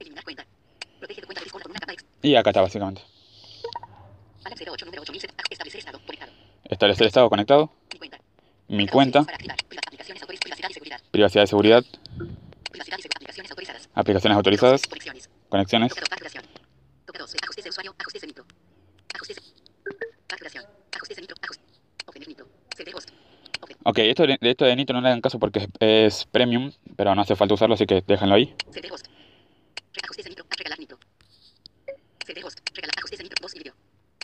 Eliminar 0.00 0.24
cuenta. 0.24 0.46
Protege 0.98 1.20
tu 1.20 1.26
cuenta 1.26 1.40
de 1.40 1.44
Discord 1.44 1.62
con 1.62 1.70
una 1.70 1.80
capa 1.80 1.92
extra. 1.92 2.08
Y 2.22 2.34
acá 2.34 2.50
está 2.50 2.60
básicamente. 2.60 3.02
Alan 4.44 4.58
08 4.58 4.84
número 4.84 5.02
8000. 5.02 5.30
Establecer 5.50 5.78
estado. 5.80 6.00
Establecer 6.76 7.06
estado 7.06 7.30
conectado, 7.30 7.72
Mi 8.68 8.86
cuenta. 8.86 9.20
mi. 9.24 9.24
Privacidad 11.10 11.42
y 11.42 11.46
seguridad. 11.46 11.84
privacidad 12.70 12.96
y. 12.98 13.06
Aplicaciones 13.14 13.50
autorizadas. 13.50 13.88
aplicaciones 13.94 14.36
autorizadas, 14.36 14.82
Conexiones. 14.82 15.28
conexiones, 15.48 15.88
Tocado. 15.94 16.06
Facturación. 16.10 16.44
Toca 17.06 17.18
12. 17.20 17.36
Ajustes 17.42 17.64
de 17.64 17.70
usuario. 17.70 17.94
Ajustes 17.98 18.20
de 18.20 18.26
micro. 18.26 18.44
Ajustes. 19.14 19.54
Facturación. 20.28 20.64
Ajustes 20.94 21.16
de 21.16 21.22
micro. 21.22 21.36
Ajustes. 21.42 21.64
Obtener 22.06 22.28
micro. 22.28 22.46
Ceder 22.76 22.94
host. 22.94 23.08
Obtener. 23.62 23.80
Ok, 23.84 23.98
esto 24.00 24.26
de, 24.26 24.38
esto 24.42 24.64
de 24.66 24.76
Nitro 24.76 24.94
no 24.96 25.00
le 25.00 25.08
hagan 25.08 25.22
caso 25.22 25.38
porque 25.38 25.60
es, 25.60 25.68
es 25.80 26.26
premium, 26.26 26.72
pero 26.96 27.14
no 27.14 27.22
hace 27.22 27.36
falta 27.36 27.54
usarlo, 27.54 27.74
así 27.74 27.86
que 27.86 28.04
déjenlo 28.06 28.34
ahí. 28.34 28.54
Host. 28.92 29.06
Re- 29.06 30.00
Ajustes 30.04 30.24
de 30.24 30.28
nitro. 30.30 30.44
Regalar 30.50 30.78
nitro. 30.78 30.98
CD 32.26 32.44
host. 32.44 32.60
Regalar 32.74 32.94
ajustes 32.98 33.18
de 33.18 33.24
nitro. 33.24 33.40
Voz 33.42 33.54
y 33.54 33.58
video. 33.60 33.74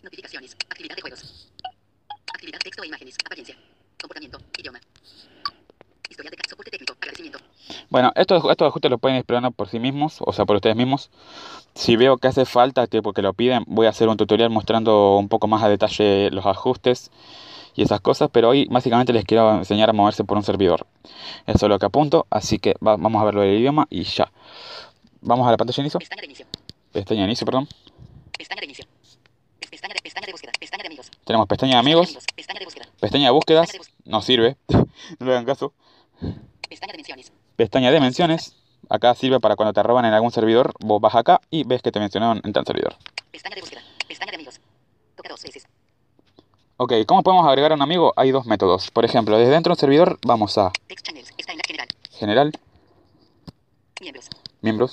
Notificaciones. 0.02 0.54
Actividad 0.68 0.96
de 0.96 1.00
juegos. 1.02 1.50
Actividad 2.34 2.58
texto 2.82 2.84
e 2.84 2.88
imágenes. 2.88 3.16
Apariencia. 3.24 3.56
Comportamiento. 4.00 4.38
Idioma. 4.58 4.80
Historia 6.08 6.30
de 6.30 6.36
soporte 6.48 6.70
técnico. 6.70 6.94
Agradecimiento. 7.00 7.38
Bueno, 7.88 8.12
estos, 8.14 8.44
estos 8.50 8.68
ajustes 8.68 8.90
los 8.90 9.00
pueden 9.00 9.16
ir 9.16 9.20
explorando 9.20 9.50
por 9.50 9.68
sí 9.68 9.78
mismos, 9.78 10.18
o 10.20 10.32
sea, 10.32 10.44
por 10.44 10.56
ustedes 10.56 10.76
mismos. 10.76 11.10
Si 11.74 11.96
veo 11.96 12.18
que 12.18 12.28
hace 12.28 12.44
falta, 12.44 12.86
que 12.86 13.00
porque 13.02 13.22
lo 13.22 13.32
piden, 13.32 13.64
voy 13.66 13.86
a 13.86 13.90
hacer 13.90 14.08
un 14.08 14.16
tutorial 14.16 14.50
mostrando 14.50 15.16
un 15.16 15.28
poco 15.28 15.46
más 15.46 15.62
a 15.62 15.68
detalle 15.68 16.30
los 16.30 16.44
ajustes 16.44 17.10
y 17.74 17.82
esas 17.82 18.00
cosas, 18.02 18.28
pero 18.30 18.50
hoy 18.50 18.66
básicamente 18.70 19.12
les 19.14 19.24
quiero 19.24 19.54
enseñar 19.56 19.88
a 19.88 19.94
moverse 19.94 20.24
por 20.24 20.36
un 20.36 20.42
servidor. 20.42 20.86
Eso 21.46 21.66
es 21.66 21.70
lo 21.70 21.78
que 21.78 21.86
apunto, 21.86 22.26
así 22.28 22.58
que 22.58 22.74
va- 22.86 22.96
vamos 22.98 23.22
a 23.22 23.24
verlo 23.24 23.40
del 23.40 23.58
idioma 23.58 23.86
y 23.88 24.02
ya. 24.02 24.30
Vamos 25.22 25.46
a 25.48 25.50
la 25.52 25.56
pantalla 25.56 25.76
de 25.76 25.82
inicio, 25.82 25.98
Pestaña 26.00 26.20
de 26.20 26.26
inicio. 26.26 26.46
pestaña 26.92 27.20
de 27.22 27.26
inicio, 27.26 27.46
perdón. 27.46 27.68
Pestaña 28.36 28.60
de 28.60 28.64
inicio. 28.66 28.84
Pestaña 29.70 29.94
de, 29.94 30.00
pestaña 30.02 30.26
de 30.26 30.32
búsqueda. 30.32 30.52
Pestaña 31.24 31.36
de 31.36 31.40
amigos. 31.40 31.46
Tenemos 31.46 31.46
pestaña 31.46 31.72
de 31.74 31.78
amigos, 31.78 32.24
Pestaña 32.34 32.58
de 32.58 32.64
búsqueda. 32.64 32.86
pestaña 33.00 33.24
de 33.26 33.30
búsquedas, 33.30 33.70
no 34.04 34.22
sirve, 34.22 34.56
no 34.68 35.26
le 35.26 35.32
hagan 35.32 35.44
caso. 35.44 35.72
Pestaña 36.68 36.92
de 36.92 36.96
menciones. 36.98 37.32
Pestaña 37.56 37.90
de 37.92 38.00
menciones, 38.00 38.56
acá 38.88 39.14
sirve 39.14 39.38
para 39.40 39.54
cuando 39.56 39.72
te 39.72 39.82
roban 39.82 40.04
en 40.04 40.14
algún 40.14 40.32
servidor, 40.32 40.72
vos 40.80 41.00
vas 41.00 41.14
acá 41.14 41.40
y 41.50 41.64
ves 41.64 41.82
que 41.82 41.92
te 41.92 42.00
mencionaron 42.00 42.40
en 42.44 42.52
tal 42.52 42.64
servidor. 42.66 42.96
Pestaña 43.30 43.54
de 43.54 43.60
búsqueda. 43.60 43.82
Pestaña 44.08 44.30
de 44.32 44.36
amigos. 44.36 44.60
Toca 45.16 45.28
dos 45.28 45.42
veces. 45.42 45.66
Ok, 46.78 46.92
¿cómo 47.06 47.22
podemos 47.22 47.46
agregar 47.46 47.70
a 47.70 47.74
un 47.76 47.82
amigo? 47.82 48.12
Hay 48.16 48.32
dos 48.32 48.46
métodos. 48.46 48.90
Por 48.90 49.04
ejemplo, 49.04 49.38
desde 49.38 49.52
dentro 49.52 49.70
de 49.70 49.74
un 49.74 49.78
servidor 49.80 50.18
vamos 50.26 50.58
a 50.58 50.72
Text 50.88 51.06
channels. 51.06 51.30
Está 51.38 51.52
en 51.52 51.58
la 51.58 51.64
general. 51.64 51.88
general, 52.10 52.52
Miembros. 54.00 54.28
miembros, 54.62 54.92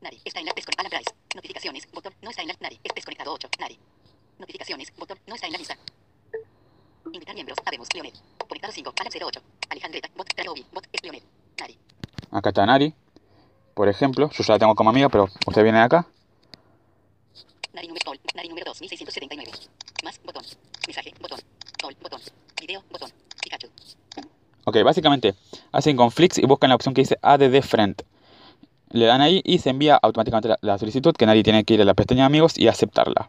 Nari. 0.00 0.20
Está 0.24 0.38
en 0.40 0.46
la 0.46 0.52
desconectada. 0.54 0.88
Price. 0.90 1.10
Notificaciones. 1.34 1.90
Botón. 1.92 2.12
No 2.22 2.30
está 2.30 2.42
en 2.42 2.48
la. 2.48 2.54
Nari. 2.60 2.78
Es 2.84 2.94
desconectado 2.94 3.32
8. 3.32 3.48
Nari. 3.58 3.78
Notificaciones. 4.38 4.92
Botón. 4.96 5.18
No 5.26 5.34
está 5.34 5.46
en 5.46 5.52
la 5.52 5.58
lista. 5.58 5.76
Invitar 7.12 7.34
miembros. 7.34 7.58
Habemos. 7.64 7.88
Leonel. 7.94 8.12
Conectado 8.38 8.72
5. 8.72 8.94
Alan 8.98 9.12
08. 9.28 9.40
Alejandreta. 9.70 10.08
Bot. 10.16 10.34
Traobi. 10.34 10.66
Bot. 10.72 10.86
Es 10.92 11.02
Leonel. 11.02 11.22
Nari. 11.60 11.78
acá 12.30 12.48
está 12.50 12.66
Nari. 12.66 12.94
Por 13.74 13.88
ejemplo, 13.88 14.30
yo 14.30 14.44
ya 14.44 14.54
la 14.54 14.58
tengo 14.58 14.74
como 14.74 14.90
amiga, 14.90 15.08
pero 15.08 15.28
usted 15.46 15.62
viene 15.62 15.80
acá. 15.80 16.06
Nari 17.72 17.88
número. 17.88 18.04
Call. 18.04 18.20
Nari 18.34 18.48
número 18.48 18.66
2679. 18.66 19.50
Más. 20.04 20.20
Botón. 20.24 20.44
Mensaje. 20.86 21.14
Botón. 21.20 21.40
Call. 21.78 21.96
Botón. 22.00 22.20
Video. 22.60 22.82
Botón. 22.90 23.10
Pikachu. 23.42 23.68
Ok, 24.66 24.82
básicamente 24.82 25.34
hacen 25.72 25.96
con 25.96 26.10
Flix 26.10 26.38
y 26.38 26.46
buscan 26.46 26.70
la 26.70 26.76
opción 26.76 26.94
que 26.94 27.02
dice 27.02 27.18
ADD 27.20 27.60
Friend. 27.62 28.02
Le 28.90 29.04
dan 29.06 29.20
ahí 29.20 29.42
y 29.44 29.58
se 29.58 29.70
envía 29.70 29.96
automáticamente 29.96 30.48
la, 30.48 30.58
la 30.62 30.78
solicitud 30.78 31.14
que 31.14 31.26
Nari 31.26 31.42
tiene 31.42 31.64
que 31.64 31.74
ir 31.74 31.82
a 31.82 31.84
la 31.84 31.94
pestaña 31.94 32.22
de 32.22 32.26
amigos 32.26 32.56
y 32.56 32.68
aceptarla. 32.68 33.28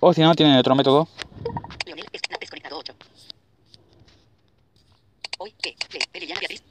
O 0.00 0.12
si 0.14 0.22
no, 0.22 0.34
tienen 0.34 0.56
otro 0.56 0.74
método. 0.74 1.08
Leonel. 1.86 2.06
Es 2.12 2.22
desconectado 2.40 2.78
8. 2.78 2.94
Hoy. 5.38 5.54
¿Qué? 5.62 5.76
Le. 5.92 5.98
De 6.12 6.20
Liliana 6.20 6.40
Beatriz. 6.40 6.62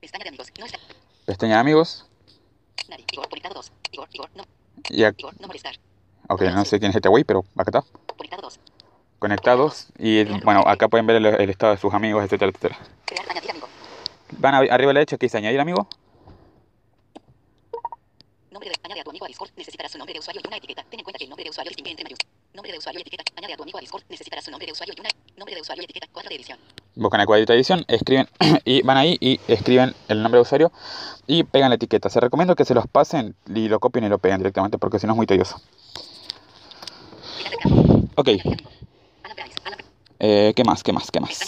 Pestaña 0.00 0.24
de 0.24 0.28
amigos. 0.30 0.48
No 0.58 0.66
está. 0.66 0.78
Pestaña 1.26 1.54
de 1.54 1.60
amigos. 1.60 2.06
Igor. 3.12 3.28
Conectado 3.28 3.54
2. 3.54 3.72
Igor. 3.92 4.08
Igor. 4.12 4.30
No. 4.34 4.44
Y 4.90 5.02
ac- 5.02 5.14
Igor. 5.18 5.34
No 5.40 5.46
molestar. 5.46 5.74
ok, 6.28 6.42
no 6.42 6.64
sé 6.64 6.78
quién 6.78 6.90
es 6.90 6.96
este 6.96 7.08
güey, 7.08 7.24
pero 7.24 7.44
acá 7.56 7.70
está. 7.78 7.84
Conectado 8.16 8.42
2. 8.42 8.60
Conectados. 9.18 9.86
Y 9.98 10.24
bueno, 10.42 10.62
acá 10.66 10.88
pueden 10.88 11.06
ver 11.06 11.16
el, 11.16 11.24
el 11.26 11.50
estado 11.50 11.72
de 11.74 11.78
sus 11.80 11.94
amigos, 11.94 12.22
etcétera, 12.24 12.50
etcétera. 12.50 12.78
Crear. 13.06 13.30
Añadir 13.30 13.50
amigo. 13.52 13.68
Van 14.38 14.54
a- 14.54 14.58
arriba 14.58 14.90
a 14.90 14.94
la 14.94 15.00
derecha 15.00 15.16
que 15.16 15.26
dice 15.26 15.38
añadir 15.38 15.60
amigo. 15.60 15.88
Nombre 18.64 18.80
de 18.80 18.86
añade 18.86 19.00
a 19.00 19.04
tu 19.04 19.10
amigo 19.10 19.26
a 19.26 19.28
Discord. 19.28 19.50
Necesitarás 19.58 19.92
su 19.92 19.98
nombre 19.98 20.14
de 20.14 20.20
usuario 20.20 20.40
y 20.42 20.48
una 20.48 20.56
etiqueta. 20.56 20.82
Ten 20.88 20.98
en 20.98 21.04
cuenta 21.04 21.18
que 21.18 21.24
el 21.24 21.28
nombre 21.28 21.44
de 21.44 21.50
usuario 21.50 21.68
distingue 21.68 21.90
entre 21.90 22.04
mayúsculas. 22.04 22.32
Nombre 22.54 22.72
de 22.72 22.78
usuario 22.78 22.98
y 22.98 23.02
etiqueta. 23.02 23.24
Añade 23.36 23.52
a 23.52 23.56
tu 23.58 23.62
amigo 23.62 23.76
a 23.76 23.80
Discord. 23.82 24.02
Necesitarás 24.08 24.44
su 24.44 24.50
nombre 24.50 24.64
de 24.64 24.72
usuario 24.72 24.94
y 24.96 25.00
una 25.00 25.10
nombre 25.36 25.54
de 25.54 25.60
usuario 25.60 25.82
y 25.82 25.84
etiqueta. 25.84 26.06
Cuadro 26.10 26.30
de 26.30 26.36
edición. 26.36 26.58
Buscan 26.94 27.20
el 27.20 27.26
cuadrito 27.26 27.52
de 27.52 27.58
edición, 27.58 27.84
escriben 27.88 28.26
y 28.64 28.80
van 28.80 28.96
ahí 28.96 29.18
y 29.20 29.38
escriben 29.48 29.94
el 30.08 30.22
nombre 30.22 30.38
de 30.38 30.42
usuario 30.42 30.72
y 31.26 31.44
pegan 31.44 31.68
la 31.68 31.74
etiqueta. 31.74 32.08
Se 32.08 32.20
recomiendo 32.20 32.56
que 32.56 32.64
se 32.64 32.72
los 32.72 32.86
pasen 32.86 33.36
y 33.54 33.68
lo 33.68 33.80
copien 33.80 34.06
y 34.06 34.08
lo 34.08 34.18
peguen 34.18 34.38
directamente 34.38 34.78
porque 34.78 34.98
si 34.98 35.06
no 35.06 35.12
es 35.12 35.16
muy 35.18 35.26
tedioso. 35.26 35.60
Ok, 38.14 38.28
eh, 40.20 40.54
¿qué 40.56 40.64
más? 40.64 40.82
¿Qué 40.82 40.92
más? 40.92 41.10
¿Qué 41.10 41.20
más? 41.20 41.38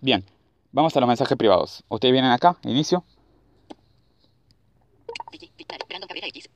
Bien, 0.00 0.24
vamos 0.72 0.96
a 0.96 1.00
los 1.00 1.08
mensajes 1.08 1.36
privados. 1.36 1.82
Ustedes 1.88 2.12
vienen 2.12 2.30
acá, 2.30 2.56
inicio. 2.64 3.04
Digi. 5.32 5.50
Diccionario. 5.56 5.86
Brandon 5.88 6.08
Cabrera 6.08 6.26
X. 6.28 6.48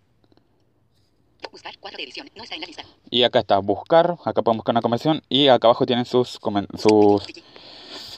Buscar. 1.50 1.78
Cuadro 1.78 1.96
de 1.98 2.04
edición. 2.04 2.28
No 2.34 2.42
está 2.42 2.54
en 2.56 2.60
la 2.62 2.66
lista. 2.66 2.84
Y 3.10 3.22
acá 3.22 3.40
está 3.40 3.58
buscar, 3.58 4.16
acá 4.24 4.42
pueden 4.42 4.58
buscar 4.58 4.72
una 4.72 4.82
conversión 4.82 5.22
y 5.28 5.48
acá 5.48 5.68
abajo 5.68 5.86
tienen 5.86 6.04
sus, 6.04 6.30
sus, 6.78 7.26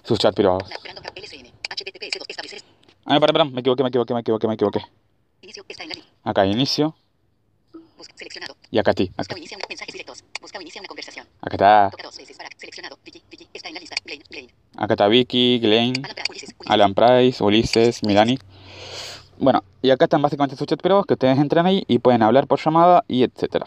sus 0.05 0.19
chats 0.19 0.35
privados. 0.35 0.69
Na- 0.71 0.77
Brandon 0.83 1.05
Cabrera 1.05 1.27
LSN. 1.27 1.47
HTTPS 1.71 2.19
2. 2.19 2.29
Establecer. 2.29 2.63
Ah, 3.05 3.21
perdón, 3.21 3.33
perdón, 3.35 3.53
me 3.55 3.61
equivoqué, 3.61 3.83
me 3.83 3.89
equivoqué, 3.91 4.15
me 4.15 4.21
equivoqué, 4.21 4.49
me 4.49 4.55
equivoqué. 4.55 4.81
Inicio. 5.43 5.65
Está 5.69 5.83
en 5.83 5.89
la 5.91 5.95
lista. 5.97 6.11
Acá 6.25 6.47
inicio 6.47 6.97
Busca. 7.97 8.15
Seleccionado. 8.17 8.57
y 8.71 8.79
acá 8.79 8.93
ti, 8.95 9.07
Busca 9.09 9.23
acá, 9.23 9.35
o 9.35 9.39
inicia 9.39 9.57
un 9.59 9.63
mensajes 9.69 9.93
directos. 9.93 10.25
Busca 10.41 10.59
o 10.59 10.63
inicia 10.63 10.81
una 10.81 10.89
conversación. 10.89 11.27
acá 11.41 11.55
está, 11.57 11.91
Toca 11.91 12.03
dos 12.05 12.17
veces 12.17 12.37
para 12.37 12.49
seleccionado. 12.57 12.99
Digi. 13.05 13.23
Digi. 13.31 13.49
Está 13.53 13.69
en 13.69 13.75
la 13.75 13.81
lista. 13.81 13.97
Vicky, 15.09 15.59
Glenn, 15.59 15.95
Alan 15.95 16.15
Price. 16.15 16.23
Ulises. 16.23 16.63
Ulises. 16.65 16.67
Alan 16.67 16.95
Price, 16.95 17.43
Ulises, 17.43 18.03
Milani. 18.05 18.39
Bueno, 19.39 19.65
y 19.83 19.91
acá 19.91 20.05
están 20.05 20.23
básicamente 20.23 20.57
sus 20.57 20.67
chats 20.67 20.83
privados 20.83 21.07
que 21.07 21.15
ustedes 21.15 21.39
entran 21.39 21.67
ahí 21.67 21.85
y 21.89 21.99
pueden 21.99 22.23
hablar 22.23 22.47
por 22.47 22.59
llamada 22.59 23.05
y 23.09 23.23
etcétera. 23.23 23.67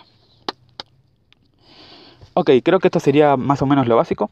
Ok, 2.34 2.52
creo 2.64 2.80
que 2.80 2.88
esto 2.88 3.00
sería 3.00 3.38
más 3.38 3.62
o 3.62 3.66
menos 3.66 3.88
lo 3.88 3.96
básico. 3.96 4.32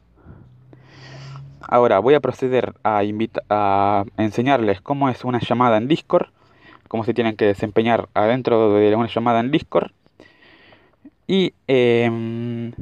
Ahora 1.60 1.98
voy 1.98 2.14
a 2.14 2.20
proceder 2.20 2.74
a, 2.82 3.02
a 3.50 4.04
enseñarles 4.16 4.80
cómo 4.80 5.08
es 5.08 5.24
una 5.24 5.38
llamada 5.40 5.76
en 5.76 5.86
Discord, 5.86 6.28
cómo 6.88 7.04
se 7.04 7.14
tienen 7.14 7.36
que 7.36 7.44
desempeñar 7.44 8.08
adentro 8.14 8.72
de 8.72 8.94
una 8.96 9.08
llamada 9.08 9.40
en 9.40 9.50
Discord. 9.50 9.92
Y, 11.26 11.52
em, 11.66 12.72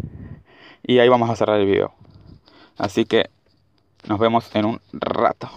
y 0.85 0.99
ahí 1.01 1.09
vamos 1.09 1.29
a 1.29 1.37
cerrar 1.37 1.59
el 1.61 1.67
video. 1.67 1.93
Así 2.79 3.05
que 3.05 3.29
nos 4.07 4.19
vemos 4.19 4.49
en 4.55 4.65
un 4.65 4.81
rato. 4.93 5.49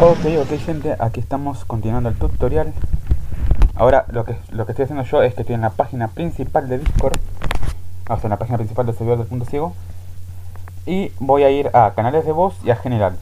Ok, 0.00 0.26
ok 0.42 0.58
gente, 0.64 0.96
aquí 0.98 1.20
estamos 1.20 1.64
continuando 1.64 2.08
el 2.08 2.16
tutorial. 2.16 2.72
Ahora 3.74 4.06
lo 4.08 4.24
que, 4.24 4.36
lo 4.50 4.66
que 4.66 4.72
estoy 4.72 4.84
haciendo 4.84 5.04
yo 5.04 5.22
es 5.22 5.34
que 5.34 5.42
estoy 5.42 5.54
en 5.54 5.62
la 5.62 5.70
página 5.70 6.08
principal 6.08 6.68
de 6.68 6.78
Discord. 6.78 7.18
O 8.08 8.16
sea, 8.16 8.24
en 8.24 8.30
la 8.30 8.38
página 8.38 8.58
principal 8.58 8.86
del 8.86 8.96
servidor 8.96 9.18
del 9.18 9.26
punto 9.26 9.44
ciego. 9.44 9.74
Y 10.86 11.10
voy 11.18 11.42
a 11.44 11.50
ir 11.50 11.70
a 11.72 11.92
canales 11.94 12.24
de 12.24 12.32
voz 12.32 12.56
y 12.64 12.70
a 12.70 12.76
general. 12.76 13.16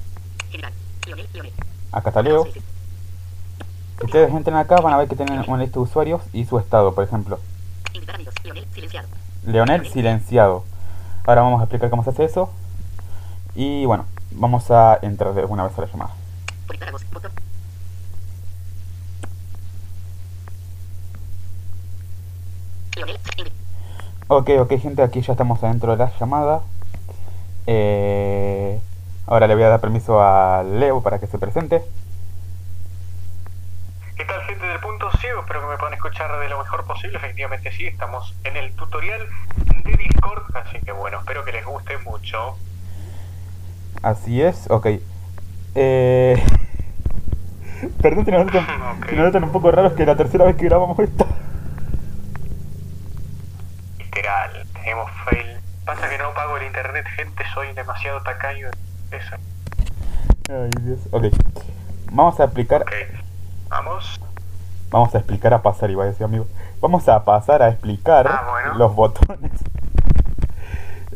Acá 1.92 2.10
está 2.10 2.22
Leo. 2.22 2.44
Si 2.44 4.04
ustedes 4.04 4.32
entran 4.32 4.56
acá 4.56 4.76
van 4.76 4.94
a 4.94 4.96
ver 4.96 5.08
que 5.08 5.14
tienen 5.14 5.44
una 5.46 5.62
lista 5.62 5.74
de 5.74 5.80
usuarios 5.80 6.22
y 6.32 6.44
su 6.44 6.58
estado, 6.58 6.94
por 6.94 7.04
ejemplo. 7.04 7.38
Leonel 9.46 9.88
silenciado. 9.88 10.64
Ahora 11.24 11.42
vamos 11.42 11.60
a 11.60 11.64
explicar 11.64 11.90
cómo 11.90 12.02
se 12.02 12.10
hace 12.10 12.24
eso. 12.24 12.50
Y 13.54 13.84
bueno, 13.84 14.06
vamos 14.30 14.70
a 14.70 14.98
entrar 15.02 15.34
de 15.34 15.44
una 15.44 15.64
vez 15.64 15.76
a 15.78 15.82
la 15.82 15.86
llamada. 15.86 16.14
Ok, 24.28 24.48
ok 24.60 24.72
gente, 24.80 25.02
aquí 25.02 25.20
ya 25.20 25.32
estamos 25.32 25.62
adentro 25.62 25.92
de 25.92 25.98
la 25.98 26.12
llamada. 26.18 26.62
Eh, 27.66 28.80
ahora 29.26 29.46
le 29.46 29.54
voy 29.54 29.64
a 29.64 29.68
dar 29.68 29.80
permiso 29.80 30.22
a 30.22 30.62
Leo 30.62 31.02
para 31.02 31.18
que 31.18 31.26
se 31.26 31.38
presente. 31.38 31.82
¿Qué 34.16 34.24
tal 34.24 34.40
gente 34.44 34.64
del 34.64 34.80
punto 34.80 35.10
ciego? 35.18 35.40
Espero 35.40 35.60
que 35.60 35.66
me 35.66 35.76
puedan 35.76 35.94
escuchar 35.94 36.38
de 36.40 36.48
lo 36.48 36.58
mejor 36.58 36.86
posible. 36.86 37.18
Efectivamente 37.18 37.72
sí, 37.72 37.86
estamos 37.86 38.34
en 38.44 38.56
el 38.56 38.72
tutorial 38.74 39.26
de 39.84 39.96
Discord, 39.96 40.44
así 40.56 40.80
que 40.80 40.92
bueno, 40.92 41.18
espero 41.18 41.44
que 41.44 41.52
les 41.52 41.66
guste 41.66 41.98
mucho. 41.98 42.56
Así 44.02 44.42
es, 44.42 44.70
ok. 44.70 44.86
Eh... 45.74 46.42
Perdón, 48.02 48.24
nos 48.28 48.46
notan, 48.46 48.66
notan 49.16 49.44
un 49.44 49.50
poco 49.50 49.70
raros 49.72 49.92
que 49.94 50.06
la 50.06 50.14
tercera 50.16 50.44
vez 50.44 50.56
que 50.56 50.66
grabamos 50.66 50.96
esto. 51.00 51.26
Literal, 53.98 54.66
tenemos 54.74 55.10
fail. 55.24 55.56
Pasa 55.84 56.08
que 56.08 56.18
no 56.18 56.32
pago 56.34 56.56
el 56.58 56.66
internet, 56.66 57.04
gente, 57.16 57.42
soy 57.54 57.72
demasiado 57.74 58.20
tacaño. 58.22 58.68
Eso. 59.10 59.36
Ay, 60.48 60.70
Dios. 60.82 61.00
Ok. 61.10 61.24
Vamos 62.12 62.38
a 62.38 62.44
explicar. 62.44 62.82
Ok, 62.82 62.92
vamos. 63.68 64.20
Vamos 64.90 65.14
a 65.14 65.18
explicar 65.18 65.54
a 65.54 65.62
pasar, 65.62 65.90
iba 65.90 66.04
a 66.04 66.06
decir 66.06 66.24
amigo. 66.24 66.46
Vamos 66.80 67.08
a 67.08 67.24
pasar 67.24 67.62
a 67.62 67.68
explicar 67.70 68.28
Ah, 68.28 68.46
bueno. 68.50 68.74
los 68.74 68.94
botones. 68.94 69.50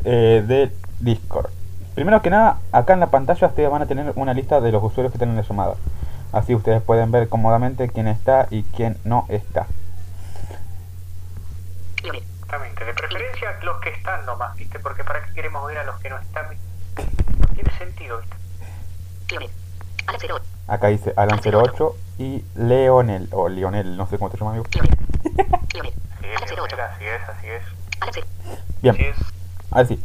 eh, 0.04 0.42
de 0.46 0.72
Discord. 1.00 1.50
Primero 1.96 2.20
que 2.20 2.28
nada, 2.28 2.58
acá 2.72 2.92
en 2.92 3.00
la 3.00 3.06
pantalla 3.06 3.46
ustedes 3.48 3.70
van 3.70 3.80
a 3.80 3.86
tener 3.86 4.12
una 4.16 4.34
lista 4.34 4.60
de 4.60 4.70
los 4.70 4.82
usuarios 4.82 5.12
que 5.12 5.18
tienen 5.18 5.34
la 5.34 5.40
llamada. 5.42 5.76
Así 6.30 6.54
ustedes 6.54 6.82
pueden 6.82 7.10
ver 7.10 7.30
cómodamente 7.30 7.88
quién 7.88 8.06
está 8.06 8.46
y 8.50 8.64
quién 8.64 8.98
no 9.04 9.24
está. 9.30 9.66
Exactamente, 12.04 12.84
de 12.84 12.92
preferencia 12.92 13.48
los 13.62 13.80
que 13.80 13.88
están 13.88 14.26
nomás, 14.26 14.54
¿viste? 14.56 14.78
Porque 14.78 15.04
para 15.04 15.24
qué 15.24 15.32
queremos 15.32 15.66
ver 15.66 15.78
a 15.78 15.84
los 15.84 15.98
que 16.00 16.10
no 16.10 16.18
están. 16.18 16.46
No 17.38 17.46
tiene 17.54 17.70
sentido, 17.78 18.20
¿viste? 18.20 18.36
Leonel. 19.30 19.50
Alan 20.06 20.20
08. 20.22 20.44
Acá 20.68 20.86
dice 20.88 21.14
Alan08 21.16 21.94
y 22.18 22.44
Leonel, 22.56 23.28
o 23.32 23.48
Lionel, 23.48 23.96
no 23.96 24.06
sé 24.06 24.18
cómo 24.18 24.30
te 24.30 24.36
llamas 24.36 24.52
amigo. 24.52 24.66
Así 24.68 24.78
es, 25.78 26.36
Alan 26.36 26.48
08. 26.50 26.76
Leonel, 26.76 26.80
así 26.80 27.04
es, 27.06 27.28
así 27.30 27.46
es. 27.48 27.62
Alan 28.02 28.12
0. 28.12 28.26
Bien, 28.82 28.94
Así 28.94 29.04
es. 29.04 29.16
así. 29.70 30.04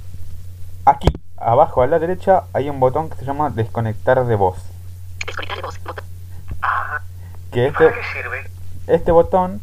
Aquí, 0.86 1.10
abajo 1.43 1.81
a 1.81 1.88
la 1.88 2.00
derecha, 2.00 2.43
hay 2.53 2.69
un 2.69 2.79
botón 2.79 3.10
que 3.10 3.15
se 3.17 3.25
llama 3.25 3.50
desconectar 3.50 4.25
de 4.25 4.36
voz. 4.36 4.57
Desconectar 5.25 5.57
de 5.57 5.63
voz. 5.63 5.83
Botón. 5.83 6.05
Ah, 6.62 7.01
Que 7.51 7.60
¿y 7.63 7.65
este, 7.65 7.83
¿para 7.86 7.95
qué 7.95 8.01
sirve? 8.13 8.50
este 8.88 9.12
botón, 9.12 9.62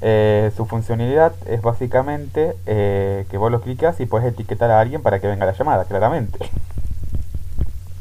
eh, 0.00 0.52
su 0.56 0.66
funcionalidad 0.66 1.32
es 1.46 1.60
básicamente 1.62 2.54
eh, 2.66 3.26
que 3.30 3.38
vos 3.38 3.50
lo 3.50 3.60
clicas 3.60 3.98
y 4.00 4.06
puedes 4.06 4.28
etiquetar 4.32 4.70
a 4.70 4.80
alguien 4.80 5.02
para 5.02 5.18
que 5.20 5.26
venga 5.26 5.46
la 5.46 5.52
llamada, 5.52 5.84
claramente. 5.84 6.38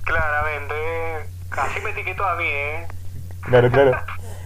Claramente. 0.03 0.75
Así 1.51 1.79
me 1.81 1.89
etiquetó 1.91 2.23
a 2.25 2.35
mí, 2.35 2.45
¿eh? 2.45 2.87
Claro, 3.41 3.71
claro. 3.71 3.91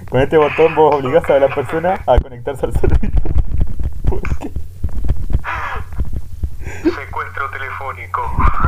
Con 0.10 0.22
este 0.22 0.38
botón 0.38 0.76
vos 0.76 0.96
obligás 0.96 1.30
a 1.30 1.40
la 1.40 1.54
persona 1.54 2.02
a 2.06 2.20
conectarse 2.20 2.66
al 2.66 2.74
servicio. 2.74 3.22
¿Por 4.08 4.22
qué? 4.22 4.52
Secuestro 6.84 7.50
telefónico. 7.50 8.22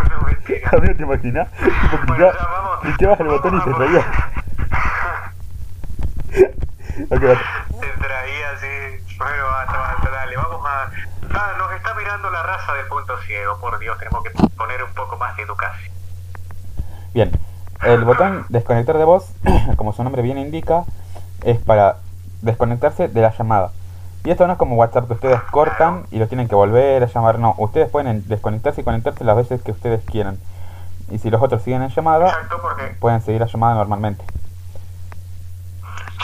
no 0.10 0.26
mentira. 0.28 0.70
Amigo, 0.72 0.96
¿te 0.96 1.04
imaginas? 1.04 1.52
Tipo, 1.52 1.98
Bueno, 2.08 2.32
ya 2.32 2.48
vamos. 2.48 3.20
el 3.20 3.28
botón 3.28 3.58
y 3.58 3.62
te 3.64 3.70
Vamos. 3.70 3.78
traía. 3.78 4.06
Ok, 7.10 7.24
va. 7.24 7.80
Te 7.80 7.88
traía 8.00 8.50
así. 8.56 9.18
Bueno, 9.18 9.44
basta, 9.50 9.78
basta, 9.80 10.10
dale. 10.12 10.36
Vamos 10.38 10.62
a. 10.66 10.92
Ah, 11.34 11.54
nos 11.58 11.72
está 11.74 11.94
mirando 11.96 12.30
la 12.30 12.44
raza 12.44 12.74
del 12.74 12.86
punto 12.88 13.18
ciego. 13.26 13.58
Por 13.60 13.80
Dios, 13.80 13.98
tenemos 13.98 14.24
que 14.24 14.30
poner 14.56 14.84
un 14.84 14.94
poco 14.94 15.18
más 15.18 15.36
de 15.36 15.44
educación. 15.44 15.92
Bien, 17.14 17.32
el 17.82 18.04
botón 18.06 18.46
desconectar 18.50 18.98
de 18.98 19.04
voz, 19.06 19.32
como 19.78 19.94
su 19.94 20.04
nombre 20.04 20.22
bien 20.22 20.38
indica, 20.38 20.84
es 21.44 21.58
para 21.60 21.98
desconectarse 22.42 23.08
de 23.08 23.22
la 23.22 23.32
llamada. 23.36 23.72
Y 24.26 24.32
esto 24.32 24.48
no 24.48 24.54
es 24.54 24.60
como 24.60 24.76
WhatsApp 24.76 25.08
que 25.08 25.14
ustedes 25.14 25.42
cortan 25.52 26.06
y 26.10 26.18
lo 26.18 26.28
tienen 26.28 26.48
que 26.48 26.56
volver 26.56 27.04
a 27.04 27.08
llamar, 27.08 27.40
no. 27.40 27.56
Ustedes 27.58 27.90
pueden 27.90 28.26
desconectarse 28.28 28.82
y 28.82 28.84
conectarse 28.86 29.26
las 29.26 29.36
veces 29.36 29.62
que 29.62 29.72
ustedes 29.72 30.04
quieran. 30.06 30.38
Y 31.10 31.20
si 31.20 31.30
los 31.30 31.42
otros 31.42 31.62
siguen 31.62 31.82
en 31.82 31.90
llamada, 31.90 32.30
Exacto, 32.30 32.62
pueden 33.00 33.22
seguir 33.22 33.42
la 33.42 33.48
llamada 33.48 33.76
normalmente. 33.76 34.24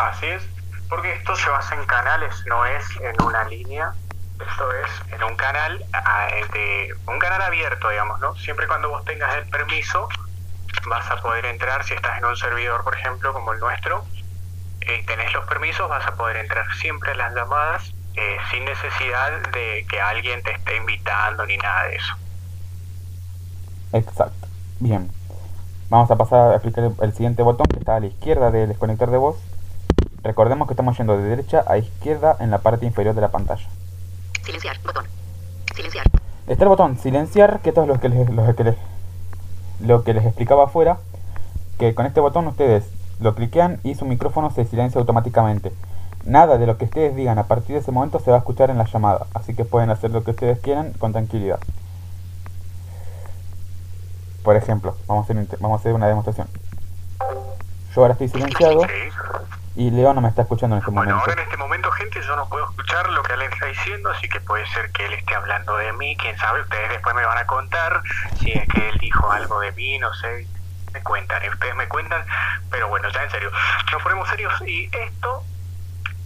Así 0.02 0.28
es. 0.28 0.44
Porque 0.88 1.14
esto 1.14 1.36
se 1.36 1.50
basa 1.50 1.76
en 1.76 1.86
canales, 1.86 2.34
no 2.48 2.66
es 2.66 2.86
en 3.02 3.22
una 3.22 3.44
línea. 3.46 3.94
Esto 4.40 4.72
es 4.72 5.14
en 5.14 5.22
un 5.24 5.36
canal 5.36 5.84
ah, 5.92 6.28
de 6.54 6.96
un 7.06 7.20
canal 7.20 7.42
abierto, 7.42 7.90
digamos, 7.90 8.20
¿no? 8.22 8.34
Siempre 8.36 8.66
y 8.66 8.68
cuando 8.70 8.90
vos 8.90 9.04
tengas 9.04 9.36
el 9.36 9.50
permiso, 9.50 10.08
vas 10.90 11.12
a 11.12 11.18
poder 11.18 11.46
entrar. 11.46 11.84
Si 11.84 11.94
estás 11.94 12.18
en 12.18 12.24
un 12.24 12.38
servidor, 12.38 12.84
por 12.86 12.96
ejemplo, 12.96 13.34
como 13.34 13.52
el 13.52 13.60
nuestro, 13.60 14.06
y 14.82 15.06
tenés 15.06 15.34
los 15.34 15.46
permisos, 15.46 15.90
vas 15.90 16.06
a 16.08 16.16
poder 16.16 16.38
entrar 16.38 16.66
siempre 16.76 17.12
a 17.12 17.16
las 17.16 17.34
llamadas 17.34 17.94
eh, 18.16 18.38
sin 18.52 18.66
necesidad 18.66 19.32
de 19.52 19.86
que 19.90 20.02
alguien 20.02 20.42
te 20.44 20.52
esté 20.52 20.76
invitando 20.78 21.46
ni 21.46 21.58
nada 21.58 21.84
de 21.84 21.96
eso. 21.96 22.16
Exacto. 23.94 24.48
Bien. 24.80 25.10
Vamos 25.90 26.12
a 26.12 26.16
pasar 26.16 26.52
a 26.52 26.56
explicar 26.56 26.92
el, 27.02 27.14
siguiente 27.14 27.42
botón 27.42 27.68
que 27.68 27.80
está 27.80 27.96
a 27.96 28.00
la 28.00 28.08
izquierda 28.08 28.52
del 28.52 28.70
desconectar 28.70 29.10
de 29.10 29.18
voz. 29.18 29.38
Recordemos 30.22 30.68
que 30.68 30.74
estamos 30.74 30.98
yendo 30.98 31.18
de 31.18 31.24
derecha 31.24 31.64
a 31.68 31.78
izquierda 31.78 32.36
en 32.40 32.52
la 32.52 32.60
parte 32.60 32.86
inferior 32.86 33.16
de 33.16 33.22
la 33.22 33.30
pantalla. 33.30 33.68
Silenciar. 34.44 34.80
Botón. 34.84 35.06
Silenciar. 35.76 36.06
Está 36.48 36.64
el 36.64 36.70
botón 36.70 36.98
silenciar, 36.98 37.62
que 37.62 37.70
esto 37.70 37.84
es 37.84 37.88
lo 37.88 38.00
que 38.00 38.10
les, 38.10 38.30
lo 38.30 38.56
que 38.56 38.64
les, 38.64 38.76
lo 39.80 40.04
que 40.04 40.14
les 40.14 40.26
explicaba 40.26 40.66
afuera, 40.66 40.98
que 41.78 41.96
con 41.96 42.06
este 42.06 42.20
botón 42.20 42.48
ustedes 42.48 42.86
lo 43.20 43.36
cliquean 43.36 43.80
y 43.84 43.96
su 43.96 44.06
micrófono 44.06 44.50
se 44.52 44.66
silencia 44.66 45.00
automáticamente. 45.00 45.72
Nada 46.26 46.58
de 46.58 46.68
lo 46.68 46.78
que 46.78 46.86
ustedes 46.86 47.16
digan 47.16 47.38
a 47.40 47.44
partir 47.48 47.74
de 47.76 47.82
ese 47.82 47.92
momento 47.92 48.20
se 48.20 48.30
va 48.32 48.38
a 48.38 48.40
escuchar 48.40 48.70
en 48.70 48.78
la 48.78 48.86
llamada, 48.86 49.26
así 49.34 49.56
que 49.56 49.66
pueden 49.66 49.90
hacer 49.90 50.12
lo 50.12 50.24
que 50.24 50.32
ustedes 50.32 50.60
quieran 50.60 50.94
con 50.94 51.12
tranquilidad. 51.12 51.60
Por 54.44 54.56
ejemplo, 54.56 54.96
vamos 55.08 55.24
a 55.24 55.26
hacer, 55.26 55.38
un 55.38 55.48
vamos 55.60 55.78
a 55.78 55.80
hacer 55.80 55.94
una 55.94 56.08
demostración. 56.08 56.48
Yo 57.94 58.02
ahora 58.02 58.14
estoy 58.14 58.30
silenciado 58.30 58.82
y 59.76 59.92
Leo 59.92 60.14
no 60.14 60.22
me 60.22 60.30
está 60.30 60.42
escuchando 60.44 60.76
en 60.76 60.80
este 60.82 60.92
Bueno, 60.92 61.12
momento. 61.12 61.30
ahora 61.30 61.42
en 61.42 61.48
este 61.48 61.58
momento, 61.58 61.92
gente, 61.92 62.20
yo 62.22 62.36
no 62.36 62.48
puedo 62.48 62.66
escuchar 62.70 63.10
lo 63.12 63.22
que 63.24 63.34
él 63.34 63.42
está 63.44 63.66
diciendo, 63.66 64.10
así 64.12 64.28
que 64.30 64.40
puede 64.42 64.66
ser 64.68 64.92
que 64.92 65.06
él 65.06 65.14
esté 65.14 65.36
hablando 65.36 65.76
de 65.78 65.94
mí, 65.94 66.16
quién 66.18 66.38
sabe, 66.38 66.62
ustedes 66.62 66.90
después 66.90 67.16
me 67.16 67.26
van 67.26 67.38
a 67.38 67.46
contar 67.46 68.02
si 68.40 68.52
es 68.52 68.68
que 68.68 68.90
él 68.90 68.98
dijo 69.00 69.32
algo 69.32 69.60
de 69.60 69.72
mí, 69.74 69.98
no 70.00 70.14
sé, 70.16 70.48
me 70.94 71.02
cuentan, 71.02 71.44
y 71.44 71.50
ustedes 71.50 71.76
me 71.76 71.88
cuentan, 71.88 72.26
pero 72.70 72.88
bueno, 72.88 73.10
ya 73.10 73.24
en 73.24 73.30
serio, 73.30 73.52
nos 73.92 74.04
ponemos 74.04 74.30
serios 74.30 74.54
y 74.66 74.90
esto, 74.92 75.44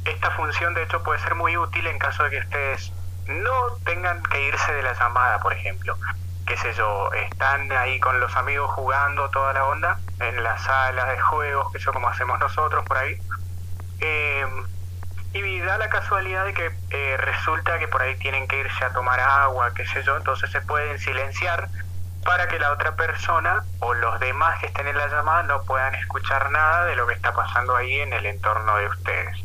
esta 0.06 0.32
función 0.32 0.74
de 0.74 0.84
hecho 0.84 1.02
puede 1.04 1.20
ser 1.20 1.36
muy 1.36 1.56
útil 1.58 1.86
en 1.88 1.98
caso 2.00 2.24
de 2.24 2.30
que 2.32 2.40
ustedes 2.40 2.92
no 3.28 3.78
tengan 3.86 4.22
que 4.24 4.42
irse 4.42 4.74
de 4.74 4.84
la 4.84 4.94
llamada, 4.94 5.40
por 5.40 5.54
ejemplo. 5.54 5.98
Qué 6.46 6.58
sé 6.58 6.74
yo, 6.74 7.10
están 7.14 7.72
ahí 7.72 8.00
con 8.00 8.20
los 8.20 8.36
amigos 8.36 8.70
jugando 8.72 9.30
toda 9.30 9.54
la 9.54 9.66
onda 9.66 9.98
en 10.20 10.44
la 10.44 10.58
sala 10.58 11.06
de 11.06 11.20
juegos, 11.20 11.72
que 11.72 11.80
yo 11.80 11.94
como 11.94 12.10
hacemos 12.10 12.38
nosotros 12.40 12.84
por 12.86 12.98
ahí. 12.98 13.16
Eh, 14.02 14.46
y 15.34 15.60
da 15.62 15.78
la 15.78 15.90
casualidad 15.90 16.46
de 16.46 16.54
que 16.54 16.72
eh, 16.92 17.18
resulta 17.18 17.80
que 17.80 17.88
por 17.88 18.02
ahí 18.02 18.16
tienen 18.18 18.48
que 18.48 18.60
irse 18.60 18.86
a 18.86 18.94
tomar 18.94 19.20
agua, 19.20 19.74
qué 19.74 19.86
sé 19.86 20.04
yo, 20.04 20.16
entonces 20.18 20.52
se 20.52 20.62
pueden 20.62 21.00
silenciar 21.00 21.70
para 22.24 22.48
que 22.48 22.60
la 22.60 22.72
otra 22.72 22.96
persona 22.96 23.64
o 23.80 23.94
los 23.94 24.20
demás 24.20 24.60
que 24.60 24.68
estén 24.68 24.88
en 24.88 24.98
la 24.98 25.08
llamada 25.08 25.44
no 25.44 25.62
puedan 25.64 25.94
escuchar 25.96 26.50
nada 26.52 26.86
de 26.86 26.96
lo 26.96 27.06
que 27.08 27.14
está 27.14 27.34
pasando 27.34 27.76
ahí 27.76 28.00
en 28.00 28.14
el 28.14 28.26
entorno 28.26 28.76
de 28.78 28.88
ustedes. 28.88 29.38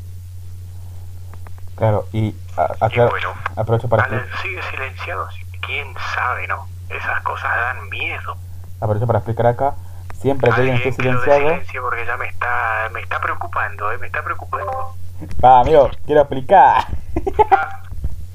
Claro, 1.76 2.06
y 2.12 2.34
a- 2.56 2.88
Y 2.90 2.98
bueno, 2.98 3.34
aprovecho 3.56 3.88
para 3.88 4.02
Alan 4.04 4.26
sigue 4.42 4.60
silenciado, 4.70 5.28
quién 5.60 5.94
sabe, 6.14 6.46
¿no? 6.48 6.66
Esas 6.88 7.22
cosas 7.22 7.50
dan 7.56 7.88
miedo. 7.88 8.36
aprovecho 8.80 9.06
para 9.06 9.18
explicar 9.20 9.46
acá, 9.46 9.74
siempre 10.20 10.50
que 10.50 10.56
alguien 10.56 10.76
esté 10.76 10.92
silenciado, 10.92 11.38
silencio 11.40 11.82
porque 11.82 12.04
ya 12.06 12.16
me 12.16 12.26
está, 12.26 12.88
me 12.92 13.00
está 13.00 13.20
preocupando, 13.20 13.92
¿eh? 13.92 13.98
me 13.98 14.06
está 14.06 14.22
preocupando. 14.22 14.94
Va, 15.44 15.60
amigo, 15.60 15.90
quiero 16.06 16.22
explicar. 16.22 16.84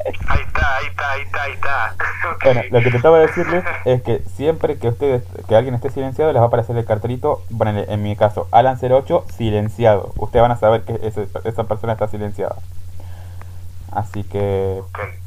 Ahí 0.06 0.42
está, 0.42 0.78
ahí 0.78 0.86
está, 0.88 1.12
ahí 1.12 1.22
está, 1.22 1.44
ahí 1.44 1.52
está. 1.54 1.96
Bueno, 2.44 2.62
lo 2.72 2.82
que 2.82 2.90
trataba 2.92 3.20
de 3.20 3.28
decirles 3.28 3.64
es 3.86 4.02
que 4.02 4.22
siempre 4.36 4.78
que 4.78 4.90
ustedes, 4.90 5.24
que 5.48 5.56
alguien 5.56 5.76
esté 5.76 5.90
silenciado, 5.90 6.32
les 6.34 6.40
va 6.42 6.46
a 6.46 6.48
aparecer 6.48 6.76
el 6.78 6.86
cartelito, 6.86 7.42
ponele, 7.58 7.86
en 7.88 8.02
mi 8.04 8.16
caso, 8.16 8.48
Alan08 8.52 9.30
silenciado. 9.32 10.12
Ustedes 10.18 10.42
van 10.42 10.52
a 10.52 10.58
saber 10.58 10.84
que 10.84 11.00
ese- 11.04 11.28
esa 11.46 11.64
persona 11.66 11.94
está 11.94 12.08
silenciada. 12.08 12.56
Así 13.92 14.24
que 14.24 14.82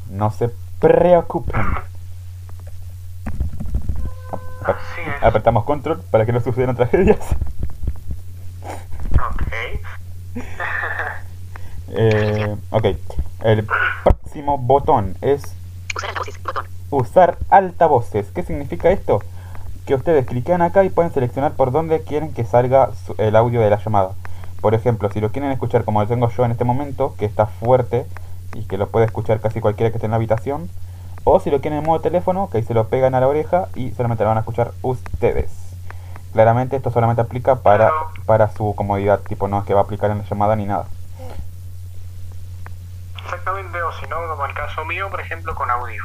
no 0.09 0.29
se 0.31 0.49
preocupen. 0.79 1.55
Apretamos 5.21 5.63
control 5.63 6.01
para 6.11 6.25
que 6.25 6.33
no 6.33 6.39
sucedan 6.41 6.75
tragedias. 6.75 7.19
Ok. 9.19 9.53
Eh, 11.89 12.55
ok, 12.71 12.85
el 13.43 13.67
próximo 14.03 14.57
botón 14.57 15.15
es 15.21 15.43
Usar 15.95 16.09
altavoces. 16.09 16.43
Botón. 16.43 16.65
usar 16.89 17.37
altavoces. 17.49 18.27
¿Qué 18.31 18.43
significa 18.43 18.91
esto? 18.91 19.21
Que 19.85 19.95
ustedes 19.95 20.25
cliquean 20.25 20.61
acá 20.61 20.83
y 20.83 20.89
pueden 20.89 21.11
seleccionar 21.11 21.53
por 21.53 21.71
dónde 21.71 22.01
quieren 22.03 22.33
que 22.33 22.45
salga 22.45 22.89
el 23.17 23.35
audio 23.35 23.61
de 23.61 23.69
la 23.69 23.77
llamada. 23.77 24.11
Por 24.61 24.73
ejemplo, 24.73 25.09
si 25.11 25.21
lo 25.21 25.31
quieren 25.31 25.51
escuchar 25.51 25.85
como 25.85 26.01
lo 26.01 26.07
tengo 26.07 26.29
yo 26.29 26.45
en 26.45 26.51
este 26.51 26.63
momento, 26.65 27.15
que 27.17 27.25
está 27.25 27.45
fuerte 27.45 28.05
y 28.53 28.63
que 28.63 28.77
lo 28.77 28.89
puede 28.89 29.05
escuchar 29.05 29.39
casi 29.39 29.61
cualquiera 29.61 29.91
que 29.91 29.97
esté 29.97 30.05
en 30.05 30.11
la 30.11 30.17
habitación, 30.17 30.69
o 31.23 31.39
si 31.39 31.49
lo 31.51 31.61
quieren 31.61 31.79
en 31.79 31.85
modo 31.85 31.99
teléfono, 31.99 32.49
que 32.49 32.57
ahí 32.57 32.63
se 32.63 32.73
lo 32.73 32.87
pegan 32.87 33.15
a 33.15 33.19
la 33.19 33.27
oreja 33.27 33.67
y 33.75 33.91
solamente 33.91 34.23
lo 34.23 34.29
van 34.29 34.37
a 34.37 34.41
escuchar 34.41 34.71
ustedes. 34.81 35.51
Claramente 36.33 36.75
esto 36.75 36.91
solamente 36.91 37.21
aplica 37.21 37.55
para, 37.57 37.91
para 38.25 38.49
su 38.49 38.73
comodidad, 38.75 39.19
tipo 39.21 39.47
no 39.47 39.59
es 39.59 39.65
que 39.65 39.73
va 39.73 39.81
a 39.81 39.83
aplicar 39.83 40.11
en 40.11 40.19
la 40.19 40.23
llamada 40.25 40.55
ni 40.55 40.65
nada. 40.65 40.85
Exactamente, 43.27 43.81
o 43.81 43.91
si 43.91 44.07
no, 44.07 44.25
como 44.25 44.45
el 44.45 44.53
caso 44.53 44.85
mío, 44.85 45.09
por 45.09 45.19
ejemplo, 45.19 45.53
con 45.53 45.69
audio. 45.69 46.01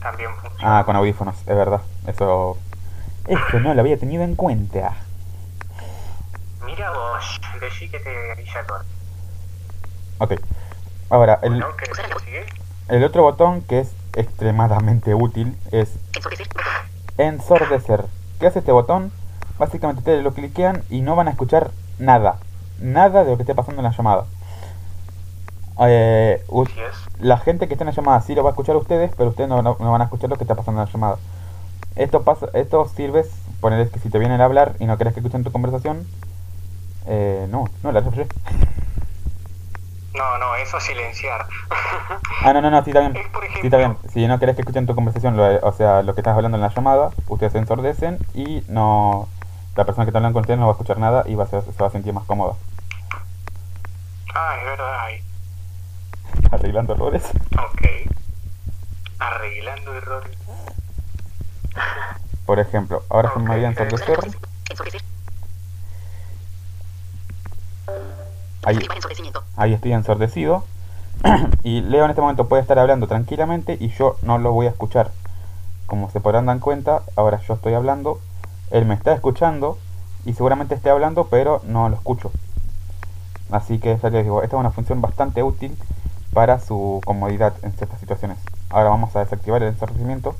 También 0.00 0.30
funciona. 0.36 0.78
Ah, 0.78 0.84
con 0.84 0.94
audífonos, 0.94 1.36
es 1.36 1.46
verdad. 1.46 1.80
Eso, 2.06 2.56
eso 3.26 3.58
no 3.60 3.74
lo 3.74 3.80
había 3.80 3.98
tenido 3.98 4.22
en 4.22 4.36
cuenta. 4.36 4.94
Mira 6.64 6.92
vos, 6.92 7.40
decí 7.60 7.88
que 7.88 7.98
te 7.98 8.32
avisa 8.32 8.64
todo. 8.64 8.82
Ok. 10.18 10.34
Ahora, 11.10 11.40
el, 11.42 11.64
el 12.88 13.04
otro 13.04 13.22
botón 13.24 13.62
que 13.62 13.80
es 13.80 13.92
extremadamente 14.14 15.12
útil 15.14 15.58
es 15.72 15.90
ensordecer. 17.18 18.04
¿Qué 18.38 18.46
hace 18.46 18.60
este 18.60 18.70
botón? 18.70 19.10
Básicamente 19.58 19.98
ustedes 19.98 20.22
lo 20.22 20.34
cliquean 20.34 20.84
y 20.88 21.00
no 21.00 21.16
van 21.16 21.26
a 21.26 21.32
escuchar 21.32 21.72
nada. 21.98 22.36
Nada 22.78 23.24
de 23.24 23.32
lo 23.32 23.36
que 23.36 23.42
esté 23.42 23.56
pasando 23.56 23.80
en 23.80 23.84
la 23.84 23.96
llamada. 23.96 24.26
Eh, 25.80 26.42
la 27.18 27.38
gente 27.38 27.66
que 27.66 27.74
está 27.74 27.84
en 27.84 27.90
la 27.90 27.94
llamada 27.94 28.20
sí 28.20 28.34
lo 28.34 28.42
va 28.44 28.50
a 28.50 28.52
escuchar 28.52 28.74
a 28.76 28.78
ustedes, 28.78 29.12
pero 29.16 29.30
ustedes 29.30 29.48
no, 29.48 29.62
no- 29.62 29.76
no 29.80 29.90
van 29.92 30.00
a 30.02 30.04
escuchar 30.04 30.30
lo 30.30 30.36
que 30.36 30.44
está 30.44 30.54
pasando 30.54 30.80
en 30.80 30.86
la 30.86 30.92
llamada. 30.92 31.16
Esto 31.96 32.22
pasa, 32.22 32.46
esto 32.54 32.88
sirve, 32.88 33.24
poner 33.60 33.88
que 33.90 33.98
si 34.00 34.10
te 34.10 34.18
vienen 34.18 34.40
a 34.40 34.44
hablar 34.44 34.74
y 34.78 34.86
no 34.86 34.96
querés 34.98 35.14
que 35.14 35.20
escuchen 35.20 35.44
tu 35.44 35.52
conversación, 35.52 36.06
eh, 37.06 37.46
no, 37.50 37.64
no 37.82 37.92
la 37.92 38.00
refresqué. 38.00 38.34
No, 40.14 40.38
no, 40.38 40.54
eso 40.56 40.78
es 40.78 40.84
silenciar. 40.84 41.44
Ah, 42.44 42.52
no, 42.52 42.60
no, 42.62 42.70
no, 42.70 42.84
sí 42.84 42.90
está 42.90 43.00
bien. 43.00 43.14
Sí, 43.60 43.66
está 43.66 43.76
bien. 43.78 43.96
Si 44.12 44.26
no 44.28 44.38
querés 44.38 44.54
que 44.54 44.62
escuchen 44.62 44.86
tu 44.86 44.94
conversación, 44.94 45.36
lo- 45.36 45.58
o 45.66 45.72
sea, 45.72 46.02
lo 46.02 46.14
que 46.14 46.20
estás 46.20 46.36
hablando 46.36 46.56
en 46.56 46.62
la 46.62 46.68
llamada, 46.72 47.10
ustedes 47.28 47.52
se 47.52 47.58
ensordecen 47.58 48.18
y 48.34 48.62
no. 48.68 49.28
La 49.76 49.84
persona 49.84 50.04
que 50.04 50.10
está 50.10 50.18
hablando 50.18 50.34
con 50.34 50.42
ustedes 50.42 50.60
no 50.60 50.66
va 50.66 50.72
a 50.72 50.74
escuchar 50.74 50.98
nada 50.98 51.24
y 51.26 51.34
va 51.34 51.44
a 51.44 51.48
ser- 51.48 51.64
se 51.64 51.82
va 51.82 51.88
a 51.88 51.90
sentir 51.90 52.12
más 52.12 52.24
cómoda. 52.24 52.54
Ah, 54.34 54.54
es 54.58 54.64
verdad. 54.64 55.06
Arreglando 56.50 56.94
errores. 56.94 57.22
Ok. 57.52 57.82
Arreglando 59.18 59.94
errores. 59.94 60.38
Por 62.46 62.58
ejemplo, 62.58 63.02
ahora 63.08 63.32
se 63.32 63.38
me 63.40 63.64
ensordecer. 63.64 64.18
Ensordecer. 64.70 65.02
Ahí, 68.64 68.78
ahí 69.56 69.72
estoy 69.72 69.92
ensordecido. 69.92 70.64
y 71.62 71.80
Leo 71.80 72.04
en 72.04 72.10
este 72.10 72.20
momento 72.20 72.48
puede 72.48 72.62
estar 72.62 72.78
hablando 72.78 73.06
tranquilamente 73.06 73.76
y 73.78 73.88
yo 73.88 74.16
no 74.22 74.38
lo 74.38 74.52
voy 74.52 74.66
a 74.66 74.70
escuchar. 74.70 75.10
Como 75.86 76.10
se 76.10 76.20
podrán 76.20 76.46
dar 76.46 76.60
cuenta, 76.60 77.02
ahora 77.16 77.40
yo 77.46 77.54
estoy 77.54 77.74
hablando, 77.74 78.20
él 78.70 78.84
me 78.86 78.94
está 78.94 79.12
escuchando 79.12 79.78
y 80.24 80.34
seguramente 80.34 80.74
esté 80.74 80.90
hablando, 80.90 81.28
pero 81.28 81.60
no 81.64 81.88
lo 81.88 81.96
escucho. 81.96 82.30
Así 83.50 83.78
que 83.78 83.98
ya 84.02 84.10
les 84.10 84.24
digo, 84.24 84.42
esta 84.42 84.56
es 84.56 84.60
una 84.60 84.70
función 84.70 85.00
bastante 85.00 85.42
útil 85.42 85.76
para 86.34 86.58
su 86.60 87.00
comodidad 87.04 87.54
en 87.62 87.72
ciertas 87.72 88.00
situaciones. 88.00 88.38
Ahora 88.70 88.90
vamos 88.90 89.14
a 89.16 89.20
desactivar 89.20 89.62
el 89.62 89.68
ensordecimiento. 89.68 90.36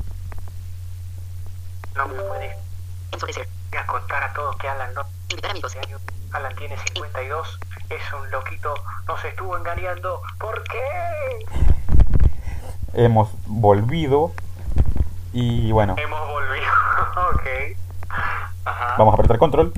No 1.97 2.09
me 2.09 2.21
puedes 2.21 2.57
Ensordecer. 3.13 3.49
contar 3.87 4.25
a 4.25 4.33
todos 4.33 4.57
que 4.57 4.69
Alan 4.69 4.93
no 4.95 5.03
Invitar 5.31 5.53
amigos. 5.53 5.77
años. 5.77 6.01
Alan 6.33 6.55
tiene 6.57 6.77
52, 6.77 7.61
es 7.91 8.13
un 8.21 8.29
loquito, 8.33 8.75
nos 9.07 9.25
estuvo 9.25 9.57
engañando. 9.57 10.21
¿Por 10.41 10.63
qué? 10.65 11.47
Hemos 12.95 13.31
volvido 13.47 14.33
y 15.33 15.71
bueno, 15.71 15.95
Hemos 15.97 16.21
volvido. 16.29 16.67
ok. 17.35 17.47
Ajá. 18.65 18.95
vamos 18.99 19.13
a 19.13 19.15
apretar 19.15 19.39
control. 19.39 19.73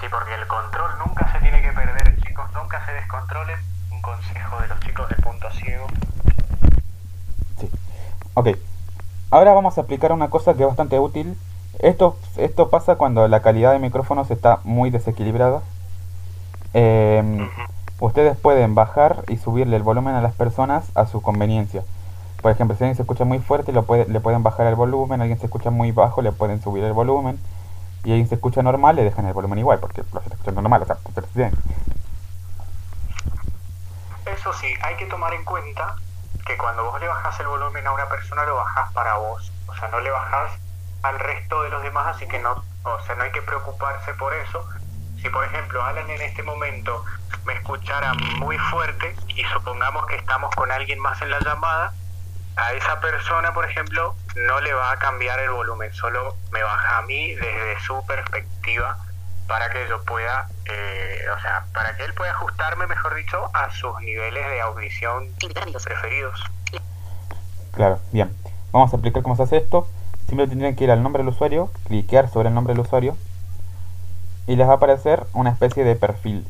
Sí, 0.00 0.06
porque 0.10 0.34
el 0.34 0.46
control 0.46 0.90
nunca 1.06 1.30
se 1.32 1.38
tiene 1.40 1.60
que 1.62 1.72
perder. 1.72 2.11
Nunca 2.54 2.84
se 2.84 2.92
descontrolen. 2.92 3.58
Un 3.90 4.02
consejo 4.02 4.60
de 4.60 4.68
los 4.68 4.80
chicos 4.80 5.08
del 5.08 5.18
punto 5.18 5.50
ciego. 5.52 5.86
Sí. 7.58 7.70
Ok. 8.34 8.48
Ahora 9.30 9.54
vamos 9.54 9.78
a 9.78 9.82
aplicar 9.82 10.12
una 10.12 10.28
cosa 10.28 10.54
que 10.54 10.62
es 10.62 10.68
bastante 10.68 10.98
útil. 10.98 11.36
Esto, 11.78 12.16
esto 12.36 12.68
pasa 12.68 12.96
cuando 12.96 13.26
la 13.28 13.40
calidad 13.40 13.72
de 13.72 13.78
micrófonos 13.78 14.30
está 14.30 14.60
muy 14.64 14.90
desequilibrada. 14.90 15.62
Em, 16.74 17.48
ustedes 18.00 18.36
pueden 18.36 18.74
bajar 18.74 19.24
y 19.28 19.38
subirle 19.38 19.76
el 19.76 19.82
volumen 19.82 20.14
a 20.14 20.20
las 20.20 20.34
personas 20.34 20.90
a 20.94 21.06
su 21.06 21.22
conveniencia. 21.22 21.82
Por 22.42 22.50
ejemplo, 22.50 22.76
si 22.76 22.84
alguien 22.84 22.96
se 22.96 23.02
escucha 23.02 23.24
muy 23.24 23.38
fuerte, 23.38 23.72
lo 23.72 23.84
puede, 23.84 24.06
le 24.06 24.20
pueden 24.20 24.42
bajar 24.42 24.66
el 24.66 24.74
volumen. 24.74 25.20
Alguien 25.20 25.38
se 25.38 25.46
escucha 25.46 25.70
muy 25.70 25.92
bajo, 25.92 26.22
le 26.22 26.32
pueden 26.32 26.60
subir 26.60 26.84
el 26.84 26.92
volumen. 26.92 27.38
Y 28.04 28.10
alguien 28.10 28.28
se 28.28 28.34
escucha 28.34 28.62
normal, 28.62 28.96
le 28.96 29.04
dejan 29.04 29.26
el 29.26 29.32
volumen 29.32 29.60
igual, 29.60 29.78
porque 29.78 30.02
lo 30.12 30.20
está 30.20 30.34
escuchando 30.34 30.60
normal. 30.60 30.82
O 30.82 30.86
sea. 31.34 31.50
Eso 34.32 34.52
sí, 34.54 34.74
hay 34.82 34.96
que 34.96 35.06
tomar 35.06 35.34
en 35.34 35.44
cuenta 35.44 35.94
que 36.46 36.56
cuando 36.56 36.84
vos 36.84 36.98
le 37.00 37.06
bajás 37.06 37.38
el 37.40 37.46
volumen 37.46 37.86
a 37.86 37.92
una 37.92 38.08
persona, 38.08 38.44
lo 38.44 38.56
bajás 38.56 38.90
para 38.92 39.14
vos. 39.14 39.52
O 39.66 39.76
sea, 39.76 39.88
no 39.88 40.00
le 40.00 40.10
bajás 40.10 40.52
al 41.02 41.18
resto 41.18 41.62
de 41.62 41.68
los 41.68 41.82
demás, 41.82 42.16
así 42.16 42.26
que 42.26 42.38
no, 42.38 42.64
o 42.84 43.00
sea, 43.02 43.14
no 43.14 43.24
hay 43.24 43.32
que 43.32 43.42
preocuparse 43.42 44.14
por 44.14 44.32
eso. 44.32 44.66
Si, 45.20 45.28
por 45.28 45.44
ejemplo, 45.44 45.84
Alan 45.84 46.08
en 46.08 46.22
este 46.22 46.42
momento 46.42 47.04
me 47.44 47.52
escuchara 47.52 48.14
muy 48.38 48.56
fuerte 48.58 49.14
y 49.28 49.44
supongamos 49.44 50.06
que 50.06 50.16
estamos 50.16 50.54
con 50.54 50.72
alguien 50.72 50.98
más 50.98 51.20
en 51.20 51.30
la 51.30 51.38
llamada, 51.40 51.92
a 52.56 52.72
esa 52.72 53.00
persona, 53.00 53.52
por 53.52 53.68
ejemplo, 53.68 54.14
no 54.34 54.60
le 54.60 54.72
va 54.72 54.92
a 54.92 54.98
cambiar 54.98 55.38
el 55.40 55.50
volumen, 55.50 55.92
solo 55.92 56.36
me 56.50 56.62
baja 56.62 56.98
a 56.98 57.02
mí 57.02 57.34
desde 57.34 57.80
su 57.80 58.04
perspectiva 58.06 58.96
para 59.46 59.68
que 59.70 59.86
yo 59.88 60.02
pueda, 60.04 60.46
eh, 60.66 61.18
o 61.36 61.40
sea, 61.40 61.64
para 61.74 61.96
que 61.96 62.04
él 62.04 62.14
pueda 62.14 62.30
ajustarme, 62.32 62.86
mejor 62.86 63.14
dicho, 63.14 63.38
a 63.54 63.70
sus 63.70 63.98
niveles 64.00 64.46
de 64.46 64.60
audición 64.62 65.28
preferidos. 65.84 66.40
Claro, 67.72 68.00
bien. 68.12 68.34
Vamos 68.72 68.92
a 68.92 68.96
explicar 68.96 69.22
cómo 69.22 69.36
se 69.36 69.42
hace 69.42 69.56
esto. 69.58 69.88
Simplemente 70.26 70.50
tendrían 70.52 70.76
que 70.76 70.84
ir 70.84 70.90
al 70.90 71.02
nombre 71.02 71.22
del 71.22 71.32
usuario, 71.32 71.70
cliquear 71.86 72.30
sobre 72.30 72.48
el 72.48 72.54
nombre 72.54 72.72
del 72.74 72.80
usuario 72.80 73.16
y 74.46 74.56
les 74.56 74.66
va 74.66 74.72
a 74.72 74.76
aparecer 74.76 75.26
una 75.34 75.50
especie 75.50 75.84
de 75.84 75.94
perfil. 75.96 76.46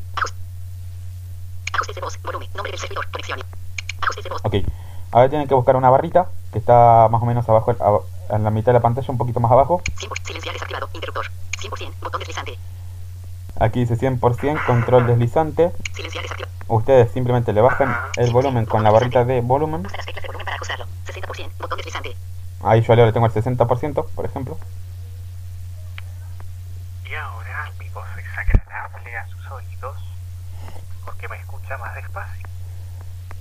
Ok. 4.43 4.55
Ahora 5.11 5.29
tienen 5.29 5.47
que 5.47 5.53
buscar 5.53 5.75
una 5.75 5.89
barrita 5.89 6.27
que 6.51 6.59
está 6.59 7.07
más 7.09 7.21
o 7.21 7.25
menos 7.25 7.47
abajo, 7.47 7.71
a- 7.71 8.35
en 8.35 8.43
la 8.43 8.49
mitad 8.51 8.67
de 8.67 8.73
la 8.73 8.81
pantalla, 8.81 9.07
un 9.09 9.17
poquito 9.17 9.39
más 9.39 9.51
abajo. 9.51 9.81
100%. 9.97 10.09
Silenciar 10.25 10.53
desactivado. 10.53 10.89
Interruptor. 10.93 11.25
100%. 11.59 11.93
Botón 12.01 12.19
deslizante. 12.19 12.57
Aquí 13.59 13.81
dice 13.85 13.97
100% 13.97 14.65
control 14.65 15.07
deslizante. 15.07 15.71
Ustedes 16.67 17.11
simplemente 17.11 17.53
le 17.53 17.61
bajan 17.61 17.95
el 18.17 18.31
volumen 18.31 18.65
con 18.65 18.83
la 18.83 18.89
barrita 18.91 19.25
de 19.25 19.41
volumen. 19.41 19.83
Pulsa 19.83 19.97
las 19.97 20.05
teclas 20.05 20.23
de 20.23 20.27
volumen 20.27 20.45
para 20.45 20.55
ajustarlo. 20.55 20.85
60%. 21.05 21.51
Botón 21.59 21.77
deslizante. 21.77 22.15
Ahí 22.63 22.81
yo 22.81 22.93
a 22.93 22.95
Leo 22.95 23.05
le 23.05 23.11
tengo 23.13 23.25
el 23.25 23.31
60%, 23.33 24.05
por 24.15 24.25
ejemplo. 24.25 24.57
Y 27.09 27.13
ahora 27.13 27.71
mi 27.79 27.89
voz 27.89 28.05
es 28.17 28.37
agradable 28.37 29.17
a 29.17 29.27
sus 29.27 29.45
oídos 29.51 29.97
porque 31.05 31.27
me 31.27 31.35
escucha 31.37 31.77
más 31.77 31.93
despacio. 31.95 32.47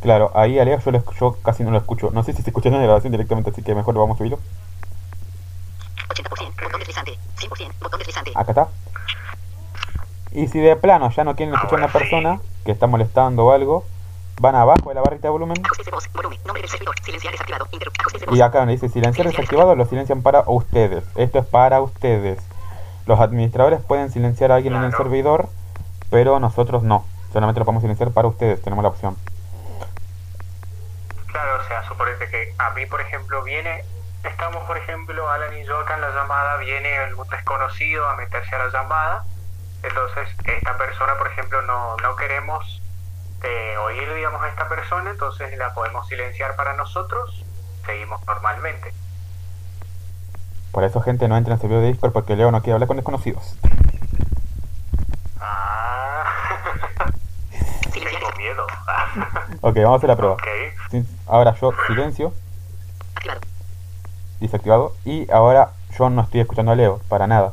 Claro, 0.02 0.32
ahí 0.34 0.58
a 0.58 0.64
Leo 0.64 0.78
yo, 0.80 0.90
lo- 0.90 1.12
yo 1.14 1.36
casi 1.42 1.62
no 1.62 1.70
lo 1.70 1.78
escucho. 1.78 2.10
No 2.12 2.22
sé 2.24 2.32
si 2.32 2.42
se 2.42 2.50
escucha 2.50 2.68
en 2.68 2.74
la 2.76 2.82
grabación 2.82 3.12
directamente, 3.12 3.50
así 3.50 3.62
que 3.62 3.74
mejor 3.74 3.94
lo 3.94 4.00
vamos 4.00 4.16
a 4.16 4.18
subirlo. 4.18 4.40
80%. 6.08 6.64
Botón 6.64 6.80
deslizante. 6.80 7.18
100%. 7.38 7.72
Botón 7.80 7.98
deslizante. 8.00 8.32
Acá 8.34 8.50
está. 8.50 8.68
Y 10.34 10.48
si 10.48 10.60
de 10.60 10.76
plano 10.76 11.10
ya 11.10 11.24
no 11.24 11.36
quieren 11.36 11.54
escuchar 11.54 11.80
a 11.80 11.84
una 11.84 11.92
persona 11.92 12.40
que 12.64 12.72
está 12.72 12.86
molestando 12.86 13.46
o 13.46 13.52
algo, 13.52 13.84
van 14.40 14.54
abajo 14.54 14.88
de 14.88 14.94
la 14.94 15.02
barrita 15.02 15.28
de 15.28 15.32
volumen 15.32 15.56
Ajustes 15.64 15.86
de 15.86 15.92
voz. 15.92 16.10
Volumen. 16.12 16.38
Nombre 16.44 16.62
del 16.62 16.70
servidor. 16.70 16.94
Silenciar 17.02 17.32
desactivado. 17.32 17.66
Interruptor. 17.70 18.02
Ajustes 18.02 18.20
de 18.20 18.26
voz. 18.26 18.38
y 18.38 18.40
acá 18.40 18.58
donde 18.58 18.72
dice 18.74 18.88
silenciar 18.88 19.26
desactivado 19.26 19.74
lo 19.74 19.84
silencian 19.86 20.22
para 20.22 20.44
ustedes. 20.46 21.04
Esto 21.16 21.38
es 21.38 21.46
para 21.46 21.80
ustedes. 21.80 22.38
Los 23.06 23.20
administradores 23.20 23.80
pueden 23.80 24.10
silenciar 24.10 24.52
a 24.52 24.56
alguien 24.56 24.74
en 24.74 24.84
el 24.84 24.92
servidor, 24.92 25.48
pero 26.10 26.38
nosotros 26.38 26.82
no. 26.82 27.04
Solamente 27.32 27.58
lo 27.58 27.64
podemos 27.64 27.82
silenciar 27.82 28.12
para 28.12 28.28
ustedes, 28.28 28.62
tenemos 28.62 28.82
la 28.82 28.90
opción. 28.90 29.16
Claro, 31.26 31.60
o 31.60 31.66
sea, 31.66 31.82
suponete 31.88 32.28
que 32.28 32.54
a 32.58 32.70
mí, 32.70 32.86
por 32.86 33.00
ejemplo, 33.00 33.42
viene, 33.42 33.82
estamos, 34.22 34.62
por 34.64 34.76
ejemplo, 34.76 35.28
Alan 35.30 35.56
y 35.56 35.64
yo 35.64 35.78
acá 35.80 35.94
en 35.94 36.02
la 36.02 36.10
llamada, 36.10 36.58
viene 36.58 36.96
algún 36.98 37.26
desconocido 37.28 38.06
a 38.08 38.16
meterse 38.16 38.54
a 38.54 38.58
la 38.58 38.70
llamada, 38.70 39.24
entonces 39.82 40.28
esta 40.44 40.76
persona, 40.76 41.14
por 41.18 41.28
ejemplo, 41.28 41.62
no, 41.62 41.96
no 41.96 42.16
queremos 42.16 42.80
eh, 43.42 43.76
oír, 43.78 44.12
digamos, 44.14 44.40
a 44.42 44.48
esta 44.48 44.68
persona, 44.68 45.10
entonces 45.10 45.56
la 45.58 45.74
podemos 45.74 46.06
silenciar 46.08 46.54
para 46.56 46.74
nosotros, 46.74 47.44
seguimos 47.86 48.24
normalmente. 48.26 48.92
Por 50.70 50.84
eso, 50.84 51.00
gente, 51.02 51.28
no 51.28 51.36
entren 51.36 51.52
en 51.52 51.56
el 51.56 51.60
servidor 51.60 51.82
de 51.82 51.88
Discord 51.88 52.12
porque 52.12 52.36
Leo 52.36 52.50
no 52.50 52.60
quiere 52.62 52.74
hablar 52.74 52.86
con 52.86 52.96
desconocidos. 52.96 53.56
Ah, 55.40 56.24
tengo 57.92 58.28
miedo. 58.38 58.66
Ok, 59.64 59.76
vamos 59.76 59.92
a 59.92 59.96
hacer 59.98 60.08
la 60.08 60.16
prueba. 60.16 60.34
ok, 60.34 60.46
Sin- 60.90 61.06
Ahora 61.28 61.54
yo 61.60 61.72
silencio, 61.86 62.32
Activado. 63.14 63.40
desactivado, 64.40 64.94
y 65.04 65.30
ahora 65.30 65.70
yo 65.96 66.10
no 66.10 66.22
estoy 66.22 66.40
escuchando 66.40 66.72
a 66.72 66.74
Leo, 66.74 66.98
para 67.08 67.26
nada. 67.28 67.52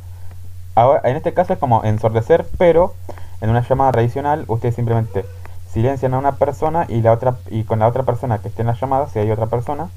Ahora, 0.79 1.01
en 1.03 1.17
este 1.17 1.33
caso 1.33 1.51
es 1.51 1.59
como 1.59 1.83
ensordecer, 1.83 2.47
pero 2.57 2.95
en 3.41 3.49
una 3.49 3.67
llamada 3.67 3.91
tradicional 3.91 4.45
ustedes 4.47 4.75
simplemente 4.75 5.25
silencian 5.73 6.13
a 6.13 6.17
una 6.17 6.37
persona 6.37 6.85
y 6.87 7.01
la 7.01 7.11
otra 7.11 7.35
y 7.49 7.65
con 7.65 7.79
la 7.79 7.87
otra 7.89 8.03
persona 8.03 8.37
que 8.37 8.47
esté 8.47 8.61
en 8.61 8.67
la 8.67 8.75
llamada, 8.75 9.09
si 9.09 9.19
hay 9.19 9.29
otra 9.29 9.47
persona, 9.47 9.89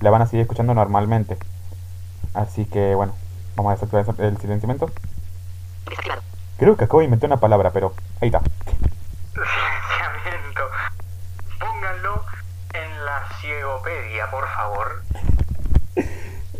la 0.00 0.08
van 0.08 0.22
a 0.22 0.26
seguir 0.26 0.40
escuchando 0.40 0.72
normalmente. 0.72 1.36
Así 2.32 2.64
que 2.64 2.94
bueno, 2.94 3.12
vamos 3.56 3.72
a 3.72 3.74
desactivar 3.74 4.06
el 4.26 4.38
silenciamiento. 4.38 4.90
Desactivado. 5.84 6.22
Creo 6.56 6.78
que 6.78 6.84
acabo 6.84 7.00
de 7.00 7.04
inventar 7.04 7.28
una 7.28 7.36
palabra, 7.36 7.70
pero 7.70 7.92
ahí 8.22 8.28
está. 8.28 8.40
silenciamiento. 9.34 10.62
Pónganlo 11.60 12.22
ciegopedia, 13.38 14.30
por 14.30 14.48
favor. 14.48 15.02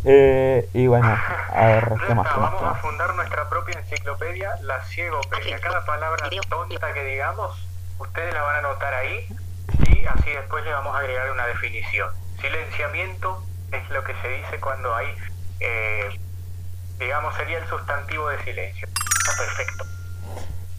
Eh, 0.05 0.67
y 0.73 0.87
bueno, 0.87 1.07
a 1.07 1.65
ver, 1.67 1.89
Ya 1.89 1.95
¿qué 2.07 2.13
más? 2.15 2.25
está, 2.27 2.35
¿Qué 2.35 2.41
más? 2.41 2.51
vamos 2.53 2.61
¿Qué 2.61 2.67
a 2.67 2.75
fundar 2.81 3.15
nuestra 3.15 3.49
propia 3.49 3.79
enciclopedia, 3.79 4.49
la 4.63 4.81
ciegopedia. 4.85 5.59
Cada 5.59 5.85
palabra 5.85 6.29
tonta 6.49 6.93
que 6.93 7.03
digamos, 7.05 7.65
ustedes 7.99 8.33
la 8.33 8.41
van 8.41 8.55
a 8.55 8.59
anotar 8.59 8.93
ahí 8.93 9.25
y 9.89 10.05
así 10.05 10.29
después 10.31 10.63
le 10.65 10.71
vamos 10.73 10.93
a 10.95 10.99
agregar 10.99 11.31
una 11.31 11.47
definición. 11.47 12.09
Silenciamiento 12.41 13.41
es 13.71 13.89
lo 13.91 14.03
que 14.03 14.13
se 14.21 14.27
dice 14.27 14.59
cuando 14.59 14.93
hay, 14.93 15.07
eh, 15.61 16.19
digamos, 16.99 17.33
sería 17.35 17.59
el 17.59 17.67
sustantivo 17.67 18.27
de 18.29 18.43
silencio. 18.43 18.87
Está 18.87 19.37
perfecto. 19.37 19.85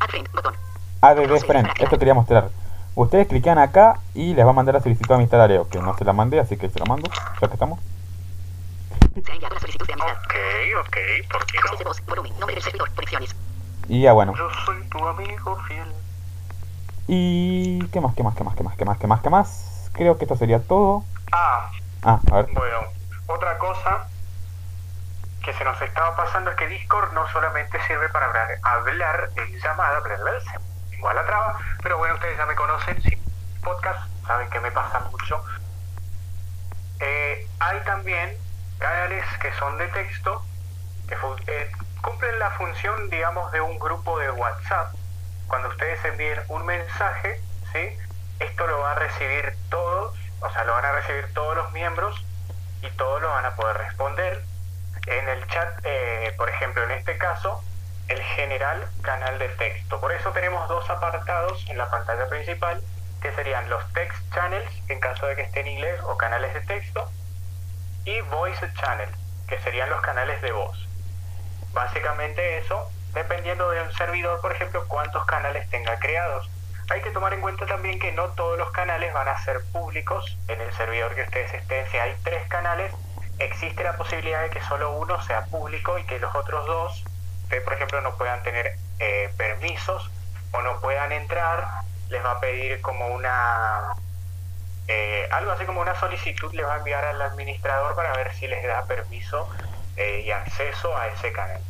Add 0.00 0.08
friend, 0.10 0.30
botón. 0.32 0.54
ADD 1.00 1.38
Friend, 1.46 1.68
esto 1.78 1.98
quería 1.98 2.14
mostrar. 2.14 2.50
Ustedes 2.96 3.28
cliquean 3.28 3.58
acá 3.58 4.00
y 4.14 4.34
les 4.34 4.44
va 4.44 4.50
a 4.50 4.54
mandar 4.54 4.74
la 4.74 4.80
solicitud 4.80 5.08
de 5.10 5.14
amistad 5.16 5.40
a 5.42 5.46
Leo, 5.46 5.68
que 5.68 5.78
no 5.78 5.94
se 5.96 6.04
la 6.04 6.12
mandé, 6.14 6.40
así 6.40 6.56
que 6.56 6.68
se 6.70 6.78
la 6.78 6.86
mando, 6.86 7.08
ya 7.40 7.46
que 7.46 7.52
estamos. 7.54 7.78
Ok, 9.14 10.34
ok, 10.80 10.96
¿por 11.30 11.46
qué 11.46 11.58
Ajustes 11.58 11.78
de 11.78 11.84
no? 11.84 11.90
voz, 11.90 12.06
volumen, 12.06 12.32
nombre 12.38 12.54
del 12.54 12.64
servidor, 12.64 12.90
conexiones. 12.94 13.36
Y 13.88 14.02
ya 14.02 14.12
bueno. 14.14 14.34
Yo 14.34 14.48
soy 14.64 14.82
tu 14.88 15.06
amigo 15.06 15.56
fiel. 15.68 15.92
Y... 17.06 17.86
¿Qué 17.88 18.00
más, 18.00 18.14
qué 18.14 18.22
más, 18.22 18.34
qué 18.34 18.42
más, 18.44 18.54
qué 18.56 18.64
más, 18.64 18.76
qué 18.76 18.84
más, 18.86 18.98
qué 18.98 19.06
más, 19.06 19.20
qué 19.20 19.30
más? 19.30 19.90
Creo 19.92 20.16
que 20.18 20.24
esto 20.24 20.36
sería 20.36 20.60
todo. 20.62 21.04
Ah, 21.32 21.70
Ah, 22.02 22.20
a 22.30 22.36
ver. 22.36 22.46
bueno, 22.52 22.78
otra 23.26 23.58
cosa 23.58 24.06
que 25.44 25.52
se 25.52 25.64
nos 25.64 25.80
estaba 25.82 26.16
pasando 26.16 26.50
es 26.50 26.56
que 26.56 26.66
Discord 26.68 27.12
no 27.12 27.26
solamente 27.28 27.78
sirve 27.86 28.08
para 28.10 28.26
hablar, 28.26 28.48
hablar 28.62 29.30
en 29.36 29.58
llamada, 29.60 30.00
bla, 30.00 30.16
igual 30.96 31.18
a 31.18 31.26
traba, 31.26 31.58
pero 31.82 31.98
bueno, 31.98 32.14
ustedes 32.14 32.36
ya 32.36 32.46
me 32.46 32.54
conocen, 32.54 33.02
si 33.02 33.16
podcast, 33.62 34.00
saben 34.26 34.48
que 34.50 34.60
me 34.60 34.70
pasa 34.70 35.00
mucho. 35.10 35.42
Eh, 37.00 37.46
hay 37.58 37.80
también 37.84 38.36
canales 38.78 39.24
que 39.40 39.52
son 39.54 39.76
de 39.78 39.88
texto, 39.88 40.42
que 41.08 41.14
eh, 41.46 41.72
cumplen 42.02 42.38
la 42.38 42.50
función, 42.52 43.10
digamos, 43.10 43.50
de 43.52 43.60
un 43.60 43.78
grupo 43.78 44.18
de 44.18 44.30
WhatsApp. 44.30 44.94
Cuando 45.48 45.68
ustedes 45.68 46.04
envíen 46.04 46.40
un 46.48 46.64
mensaje, 46.64 47.40
¿sí? 47.72 47.98
Esto 48.40 48.66
lo 48.66 48.80
va 48.80 48.92
a 48.92 48.94
recibir 48.96 49.56
todos, 49.70 50.16
o 50.40 50.50
sea, 50.50 50.64
lo 50.64 50.72
van 50.72 50.84
a 50.84 50.92
recibir 50.92 51.32
todos 51.34 51.56
los 51.56 51.72
miembros 51.72 52.24
y 52.82 52.90
todos 52.96 53.22
lo 53.22 53.28
van 53.30 53.46
a 53.46 53.54
poder 53.56 53.78
responder. 53.78 54.44
En 55.06 55.28
el 55.28 55.46
chat, 55.48 55.80
eh, 55.84 56.34
por 56.36 56.48
ejemplo, 56.48 56.82
en 56.84 56.92
este 56.92 57.16
caso, 57.18 57.62
el 58.08 58.22
general 58.22 58.88
canal 59.02 59.38
de 59.38 59.48
texto. 59.50 60.00
Por 60.00 60.12
eso 60.12 60.30
tenemos 60.30 60.68
dos 60.68 60.88
apartados 60.90 61.64
en 61.68 61.78
la 61.78 61.90
pantalla 61.90 62.28
principal, 62.28 62.82
que 63.20 63.32
serían 63.32 63.68
los 63.68 63.82
text 63.92 64.16
channels, 64.34 64.70
en 64.88 65.00
caso 65.00 65.26
de 65.26 65.36
que 65.36 65.42
esté 65.42 65.60
en 65.60 65.68
inglés, 65.68 66.00
o 66.04 66.16
canales 66.16 66.54
de 66.54 66.60
texto, 66.60 67.10
y 68.04 68.20
voice 68.22 68.72
channel, 68.74 69.08
que 69.48 69.58
serían 69.60 69.90
los 69.90 70.00
canales 70.00 70.40
de 70.42 70.52
voz. 70.52 70.86
Básicamente 71.72 72.58
eso, 72.58 72.90
dependiendo 73.12 73.68
de 73.70 73.82
un 73.82 73.92
servidor, 73.92 74.40
por 74.40 74.52
ejemplo, 74.52 74.86
cuántos 74.86 75.24
canales 75.26 75.68
tenga 75.70 75.98
creados. 75.98 76.48
Hay 76.88 77.02
que 77.02 77.10
tomar 77.10 77.34
en 77.34 77.40
cuenta 77.40 77.66
también 77.66 77.98
que 77.98 78.12
no 78.12 78.28
todos 78.30 78.56
los 78.56 78.70
canales 78.70 79.12
van 79.12 79.26
a 79.26 79.42
ser 79.44 79.60
públicos 79.72 80.38
en 80.46 80.60
el 80.60 80.72
servidor 80.74 81.14
que 81.16 81.22
ustedes 81.22 81.52
estén. 81.52 81.84
Si 81.90 81.98
hay 81.98 82.14
tres 82.22 82.46
canales, 82.48 82.92
existe 83.40 83.82
la 83.82 83.96
posibilidad 83.96 84.42
de 84.42 84.50
que 84.50 84.62
solo 84.62 84.92
uno 84.92 85.20
sea 85.22 85.44
público 85.46 85.98
y 85.98 86.04
que 86.04 86.20
los 86.20 86.34
otros 86.34 86.64
dos, 86.66 87.04
ustedes, 87.46 87.62
por 87.62 87.74
ejemplo, 87.74 88.00
no 88.00 88.16
puedan 88.16 88.42
tener 88.42 88.76
eh, 88.98 89.30
permisos 89.36 90.10
o 90.52 90.62
no 90.62 90.80
puedan 90.80 91.12
entrar. 91.12 91.64
Les 92.10 92.24
va 92.24 92.32
a 92.32 92.40
pedir 92.40 92.80
como 92.82 93.08
una 93.08 93.94
eh, 94.88 95.28
algo 95.32 95.50
así 95.50 95.64
como 95.64 95.80
una 95.80 95.98
solicitud 95.98 96.52
le 96.52 96.62
va 96.62 96.74
a 96.74 96.78
enviar 96.78 97.04
al 97.04 97.20
administrador 97.20 97.96
para 97.96 98.12
ver 98.16 98.32
si 98.34 98.46
les 98.46 98.64
da 98.64 98.84
permiso 98.84 99.48
eh, 99.96 100.22
y 100.24 100.30
acceso 100.30 100.96
a 100.96 101.08
ese 101.08 101.32
canal. 101.32 101.60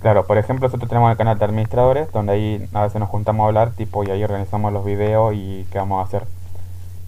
Claro, 0.00 0.26
por 0.26 0.38
ejemplo, 0.38 0.66
nosotros 0.66 0.88
tenemos 0.88 1.10
el 1.10 1.16
canal 1.16 1.38
de 1.38 1.44
administradores, 1.44 2.10
donde 2.10 2.32
ahí 2.32 2.68
a 2.72 2.82
veces 2.82 2.98
nos 2.98 3.10
juntamos 3.10 3.44
a 3.44 3.46
hablar, 3.48 3.72
tipo, 3.72 4.02
y 4.02 4.10
ahí 4.10 4.24
organizamos 4.24 4.72
los 4.72 4.84
videos 4.84 5.34
y 5.34 5.68
qué 5.70 5.78
vamos 5.78 6.02
a 6.02 6.08
hacer. 6.08 6.26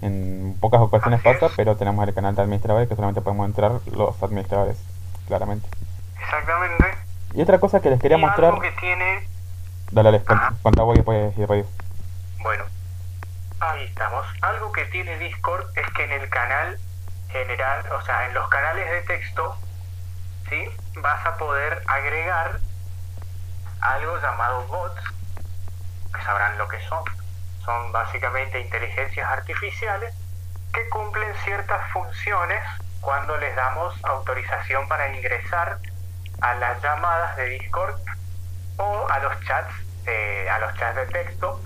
En 0.02 0.56
pocas 0.60 0.80
ocasiones 0.80 1.22
pasa, 1.22 1.48
pero 1.56 1.76
tenemos 1.76 2.06
el 2.06 2.14
canal 2.14 2.34
de 2.36 2.42
administradores 2.42 2.88
que 2.88 2.94
solamente 2.94 3.22
podemos 3.22 3.46
entrar 3.46 3.72
los 3.90 4.22
administradores, 4.22 4.76
claramente. 5.26 5.66
Exactamente. 6.32 6.96
Y 7.34 7.42
otra 7.42 7.60
cosa 7.60 7.80
que 7.80 7.90
les 7.90 8.00
quería 8.00 8.16
y 8.16 8.20
mostrar, 8.20 8.46
algo 8.46 8.60
que 8.60 8.72
tiene, 8.72 9.28
dale, 9.90 10.12
les 10.12 10.22
Ajá. 10.26 10.54
cuenta 10.62 10.82
vos 10.82 10.94
y 10.94 10.98
después, 10.98 11.36
después 11.36 11.64
yo. 11.66 11.70
bueno, 12.42 12.64
ahí 13.60 13.84
estamos. 13.84 14.24
Algo 14.40 14.72
que 14.72 14.86
tiene 14.86 15.18
Discord 15.18 15.66
es 15.76 15.86
que 15.94 16.04
en 16.04 16.12
el 16.12 16.28
canal 16.30 16.78
general, 17.28 17.84
o 17.92 18.02
sea, 18.02 18.26
en 18.26 18.34
los 18.34 18.48
canales 18.48 18.90
de 18.90 19.02
texto, 19.02 19.56
¿sí? 20.48 20.64
Vas 20.96 21.26
a 21.26 21.36
poder 21.36 21.82
agregar 21.86 22.60
algo 23.80 24.18
llamado 24.18 24.66
bots, 24.68 25.02
que 26.14 26.22
sabrán 26.22 26.56
lo 26.56 26.66
que 26.68 26.80
son. 26.88 27.04
Son 27.62 27.92
básicamente 27.92 28.58
inteligencias 28.58 29.30
artificiales 29.30 30.14
que 30.72 30.88
cumplen 30.88 31.28
ciertas 31.44 31.80
funciones 31.92 32.62
cuando 33.02 33.36
les 33.36 33.54
damos 33.54 33.94
autorización 34.04 34.88
para 34.88 35.14
ingresar 35.14 35.78
a 36.42 36.54
las 36.56 36.82
llamadas 36.82 37.36
de 37.36 37.46
Discord 37.46 37.96
o 38.78 39.08
a 39.10 39.18
los 39.20 39.40
chats, 39.42 39.74
eh, 40.06 40.48
a 40.50 40.58
los 40.60 40.74
chats 40.76 40.96
de 40.96 41.06
texto, 41.08 41.62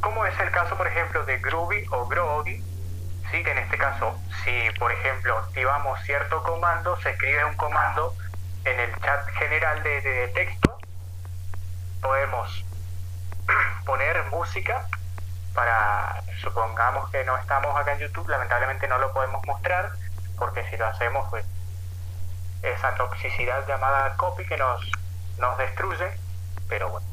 como 0.00 0.24
es 0.26 0.38
el 0.40 0.50
caso, 0.52 0.76
por 0.76 0.86
ejemplo, 0.88 1.24
de 1.24 1.38
Groovy 1.38 1.84
o 1.92 2.06
Groggy, 2.08 2.66
¿sí? 3.30 3.44
que 3.44 3.52
en 3.52 3.58
este 3.58 3.78
caso, 3.78 4.22
si 4.44 4.70
por 4.78 4.92
ejemplo 4.92 5.38
activamos 5.38 6.00
cierto 6.02 6.42
comando, 6.44 6.96
se 7.00 7.10
escribe 7.10 7.44
un 7.44 7.56
comando 7.56 8.16
en 8.64 8.80
el 8.80 8.94
chat 9.00 9.28
general 9.38 9.82
de, 9.82 10.00
de- 10.02 10.10
de 10.12 10.28
texto, 10.28 10.84
podemos 12.00 12.66
poner 13.86 14.24
música 14.30 14.88
para, 15.54 16.24
supongamos 16.42 17.10
que 17.10 17.24
no 17.24 17.36
estamos 17.38 17.76
acá 17.76 17.94
en 17.94 18.00
YouTube, 18.00 18.28
lamentablemente 18.28 18.88
no 18.88 18.98
lo 18.98 19.12
podemos 19.12 19.42
mostrar, 19.46 19.90
porque 20.36 20.64
si 20.70 20.76
lo 20.78 20.86
hacemos, 20.88 21.26
pues 21.30 21.46
esa 22.62 22.94
toxicidad 22.94 23.66
llamada 23.66 24.16
copy 24.16 24.44
que 24.46 24.56
nos, 24.56 24.80
nos 25.38 25.56
destruye, 25.58 26.10
pero 26.68 26.90
bueno. 26.90 27.06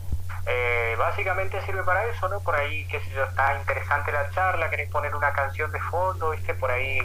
Eh, 0.46 0.96
básicamente 1.00 1.62
sirve 1.66 1.84
para 1.84 2.06
eso, 2.06 2.28
¿no? 2.28 2.42
Por 2.42 2.56
ahí, 2.56 2.86
qué 2.88 3.00
sé 3.00 3.12
yo, 3.12 3.24
está 3.24 3.56
interesante 3.58 4.12
la 4.12 4.30
charla, 4.32 4.70
querés 4.70 4.90
poner 4.90 5.16
una 5.16 5.32
canción 5.32 5.72
de 5.72 5.80
fondo, 5.80 6.32
¿viste? 6.32 6.54
Por 6.54 6.70
ahí, 6.70 7.00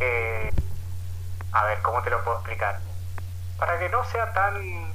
eh, 0.00 0.52
a 1.52 1.64
ver, 1.64 1.80
¿cómo 1.82 2.02
te 2.02 2.10
lo 2.10 2.22
puedo 2.24 2.38
explicar? 2.38 2.80
Para 3.58 3.78
que 3.78 3.88
no 3.88 4.02
sea 4.04 4.32
tan 4.32 4.94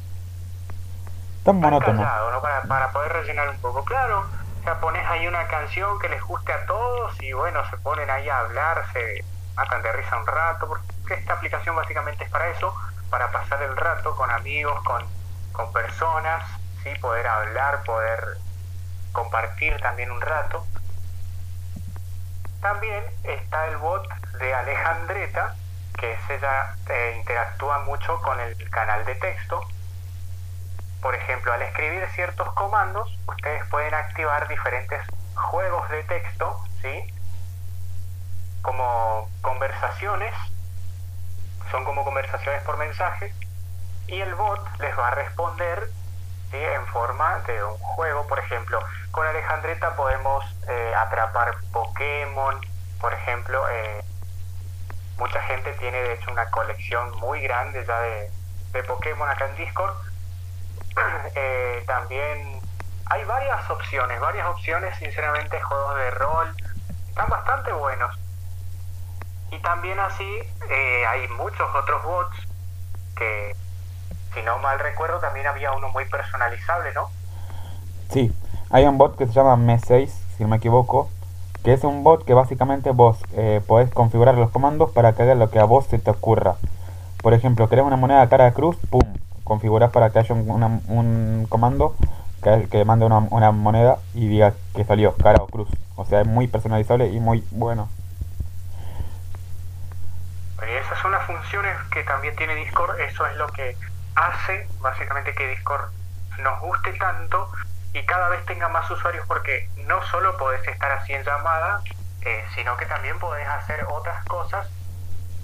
Tan 1.43 1.59
monótono. 1.59 2.03
¿no? 2.31 2.41
Para, 2.41 2.61
para 2.63 2.91
poder 2.91 3.13
rellenar 3.13 3.49
un 3.49 3.57
poco. 3.61 3.85
Claro, 3.85 4.25
o 4.59 4.63
sea, 4.63 4.79
pones 4.81 5.05
ahí 5.07 5.25
una 5.27 5.47
canción 5.47 5.97
que 5.99 6.09
les 6.09 6.21
guste 6.23 6.51
a 6.51 6.65
todos 6.65 7.21
y 7.21 7.31
bueno, 7.31 7.61
se 7.69 7.77
ponen 7.77 8.09
ahí 8.09 8.27
a 8.27 8.39
hablar, 8.39 8.83
se 8.91 9.23
matan 9.55 9.81
de 9.81 9.91
risa 9.93 10.17
un 10.17 10.27
rato, 10.27 10.67
porque 10.67 10.85
esta 11.11 11.33
aplicación 11.33 11.75
básicamente 11.75 12.23
es 12.23 12.29
para 12.29 12.49
eso, 12.49 12.73
para 13.09 13.31
pasar 13.31 13.61
el 13.63 13.75
rato 13.75 14.15
con 14.15 14.29
amigos, 14.31 14.81
con, 14.83 15.03
con 15.51 15.71
personas, 15.73 16.43
¿sí? 16.83 16.89
Poder 16.99 17.27
hablar, 17.27 17.83
poder 17.83 18.37
compartir 19.11 19.79
también 19.81 20.11
un 20.11 20.21
rato. 20.21 20.65
También 22.61 23.03
está 23.23 23.67
el 23.67 23.77
bot 23.77 24.07
de 24.39 24.53
Alejandreta, 24.53 25.55
que 25.97 26.13
es 26.13 26.29
ella 26.29 26.75
eh, 26.89 27.15
interactúa 27.17 27.79
mucho 27.79 28.21
con 28.21 28.39
el 28.39 28.69
canal 28.69 29.05
de 29.05 29.15
texto. 29.15 29.61
Por 31.01 31.15
ejemplo, 31.15 31.53
al 31.53 31.61
escribir 31.61 32.05
ciertos 32.15 32.51
comandos, 32.53 33.17
ustedes 33.27 33.65
pueden 33.69 33.93
activar 33.93 34.47
diferentes 34.47 35.01
juegos 35.35 35.89
de 35.89 36.03
texto, 36.03 36.63
¿sí? 36.81 37.13
Como 38.61 39.29
conversaciones, 39.41 40.33
son 41.71 41.85
como 41.85 42.03
conversaciones 42.03 42.61
por 42.63 42.77
mensaje, 42.77 43.33
y 44.07 44.19
el 44.21 44.33
bot 44.35 44.59
les 44.79 44.97
va 44.97 45.09
a 45.09 45.11
responder 45.11 45.89
en 46.51 46.85
forma 46.87 47.39
de 47.47 47.63
un 47.63 47.77
juego. 47.77 48.25
Por 48.27 48.39
ejemplo, 48.39 48.79
con 49.11 49.25
Alejandreta 49.27 49.95
podemos 49.95 50.43
eh, 50.67 50.93
atrapar 50.95 51.55
Pokémon, 51.71 52.59
por 52.99 53.13
ejemplo. 53.13 53.63
Eh, 53.69 54.03
mucha 55.17 55.41
gente 55.41 55.73
tiene 55.73 56.01
de 56.01 56.13
hecho 56.13 56.31
una 56.31 56.49
colección 56.49 57.15
muy 57.19 57.41
grande 57.41 57.85
ya 57.85 57.99
de, 57.99 58.31
de 58.71 58.83
Pokémon 58.83 59.29
acá 59.29 59.45
en 59.45 59.55
Discord. 59.55 59.95
Eh, 61.35 61.83
también 61.87 62.59
hay 63.05 63.23
varias 63.23 63.69
opciones, 63.69 64.19
varias 64.19 64.45
opciones, 64.47 64.97
sinceramente, 64.97 65.61
juegos 65.61 65.95
de 65.95 66.11
rol. 66.11 66.55
Están 67.07 67.29
bastante 67.29 67.71
buenos. 67.71 68.18
Y 69.51 69.59
también 69.59 69.99
así 69.99 70.23
eh, 70.23 71.03
hay 71.07 71.27
muchos 71.29 71.67
otros 71.75 72.03
bots 72.03 72.37
que, 73.15 73.55
si 74.33 74.41
no 74.43 74.59
mal 74.59 74.79
recuerdo, 74.79 75.19
también 75.19 75.47
había 75.47 75.71
uno 75.71 75.89
muy 75.89 76.05
personalizable, 76.05 76.93
¿no? 76.93 77.09
Sí, 78.09 78.33
hay 78.69 78.85
un 78.85 78.97
bot 78.97 79.17
que 79.17 79.27
se 79.27 79.33
llama 79.33 79.55
Me6, 79.55 80.07
si 80.37 80.43
no 80.43 80.49
me 80.49 80.57
equivoco, 80.57 81.09
que 81.63 81.73
es 81.73 81.83
un 81.83 82.03
bot 82.03 82.23
que 82.25 82.33
básicamente 82.33 82.91
vos 82.91 83.19
eh, 83.33 83.61
podés 83.67 83.91
configurar 83.91 84.35
los 84.35 84.51
comandos 84.51 84.91
para 84.91 85.13
que 85.13 85.23
haga 85.23 85.35
lo 85.35 85.49
que 85.49 85.59
a 85.59 85.65
vos 85.65 85.85
se 85.85 85.99
te 85.99 86.11
ocurra. 86.11 86.55
Por 87.21 87.33
ejemplo, 87.33 87.67
querés 87.67 87.85
una 87.85 87.97
moneda 87.97 88.29
cara 88.29 88.45
de 88.45 88.53
cruz, 88.53 88.77
pum, 88.89 89.01
configurás 89.43 89.91
para 89.91 90.11
que 90.11 90.19
haya 90.19 90.35
un, 90.35 90.81
un 90.87 91.45
comando 91.49 91.95
que, 92.41 92.67
que 92.69 92.85
mande 92.85 93.05
una, 93.05 93.17
una 93.17 93.51
moneda 93.51 93.97
y 94.13 94.27
diga 94.27 94.53
que 94.75 94.85
salió 94.85 95.15
cara 95.15 95.43
o 95.43 95.47
cruz. 95.47 95.69
O 95.95 96.05
sea, 96.05 96.21
es 96.21 96.27
muy 96.27 96.47
personalizable 96.47 97.09
y 97.09 97.19
muy 97.19 97.43
bueno. 97.51 97.89
Y 100.67 100.71
esas 100.71 100.99
son 100.99 101.11
las 101.11 101.25
funciones 101.25 101.77
que 101.91 102.03
también 102.03 102.35
tiene 102.35 102.55
Discord. 102.55 102.99
Eso 102.99 103.25
es 103.27 103.35
lo 103.37 103.47
que 103.47 103.75
hace 104.15 104.67
básicamente 104.79 105.33
que 105.33 105.47
Discord 105.47 105.91
nos 106.39 106.59
guste 106.59 106.93
tanto 106.93 107.51
y 107.93 108.05
cada 108.05 108.29
vez 108.29 108.45
tenga 108.45 108.69
más 108.69 108.89
usuarios 108.89 109.25
porque 109.27 109.69
no 109.77 110.01
solo 110.03 110.37
podés 110.37 110.65
estar 110.67 110.91
así 110.91 111.13
en 111.13 111.23
llamada, 111.23 111.81
eh, 112.21 112.45
sino 112.55 112.77
que 112.77 112.85
también 112.85 113.17
podés 113.19 113.47
hacer 113.47 113.85
otras 113.89 114.23
cosas 114.25 114.67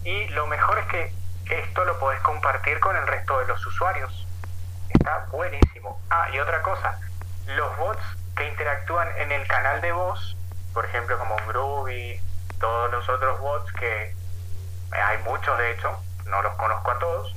y 0.04 0.28
lo 0.30 0.47
mejor 0.47 0.78
es 0.80 0.86
que 0.88 1.13
esto 1.49 1.86
lo 1.86 1.99
podés 1.99 2.19
compartir 2.21 2.80
con 2.80 2.95
el 2.95 3.06
resto 3.08 3.39
de 3.39 3.47
los 3.47 3.65
usuarios. 3.65 4.28
Está 4.89 5.25
buenísimo. 5.32 6.01
Ah, 6.10 6.28
y 6.32 6.39
otra 6.39 6.62
cosa, 6.62 6.99
los 7.47 7.78
bots 7.78 8.04
que 8.36 8.47
interactúan 8.47 9.08
en 9.17 9.32
el 9.32 9.47
canal 9.47 9.82
de 9.82 9.91
voz, 9.91 10.36
por 10.73 10.86
ejemplo 10.86 11.17
como 11.17 11.36
Groovy, 11.47 12.19
todos 12.60 12.91
los 12.91 13.08
otros 13.10 13.39
bots 13.39 13.71
que 13.73 14.04
eh, 14.04 14.15
hay 14.91 15.17
muchos 15.24 15.58
de 15.58 15.71
hecho, 15.71 15.98
no 16.26 16.41
los 16.41 16.54
conozco 16.56 16.91
a 16.91 17.00
todos, 17.00 17.36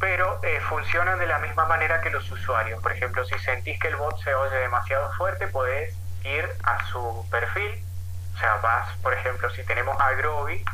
pero 0.00 0.40
eh, 0.42 0.60
funcionan 0.68 1.18
de 1.18 1.26
la 1.26 1.38
misma 1.38 1.66
manera 1.66 2.00
que 2.00 2.10
los 2.10 2.28
usuarios. 2.30 2.82
Por 2.82 2.92
ejemplo, 2.92 3.24
si 3.24 3.38
sentís 3.38 3.78
que 3.78 3.88
el 3.88 3.96
bot 3.96 4.18
se 4.22 4.34
oye 4.34 4.56
demasiado 4.56 5.12
fuerte, 5.12 5.46
podés 5.46 5.94
ir 6.24 6.48
a 6.64 6.84
su 6.86 7.26
perfil. 7.30 7.84
O 8.34 8.38
sea, 8.38 8.56
vas, 8.56 8.96
por 9.02 9.14
ejemplo, 9.14 9.48
si 9.50 9.62
tenemos 9.62 9.98
a 10.00 10.10
Groovy, 10.12 10.64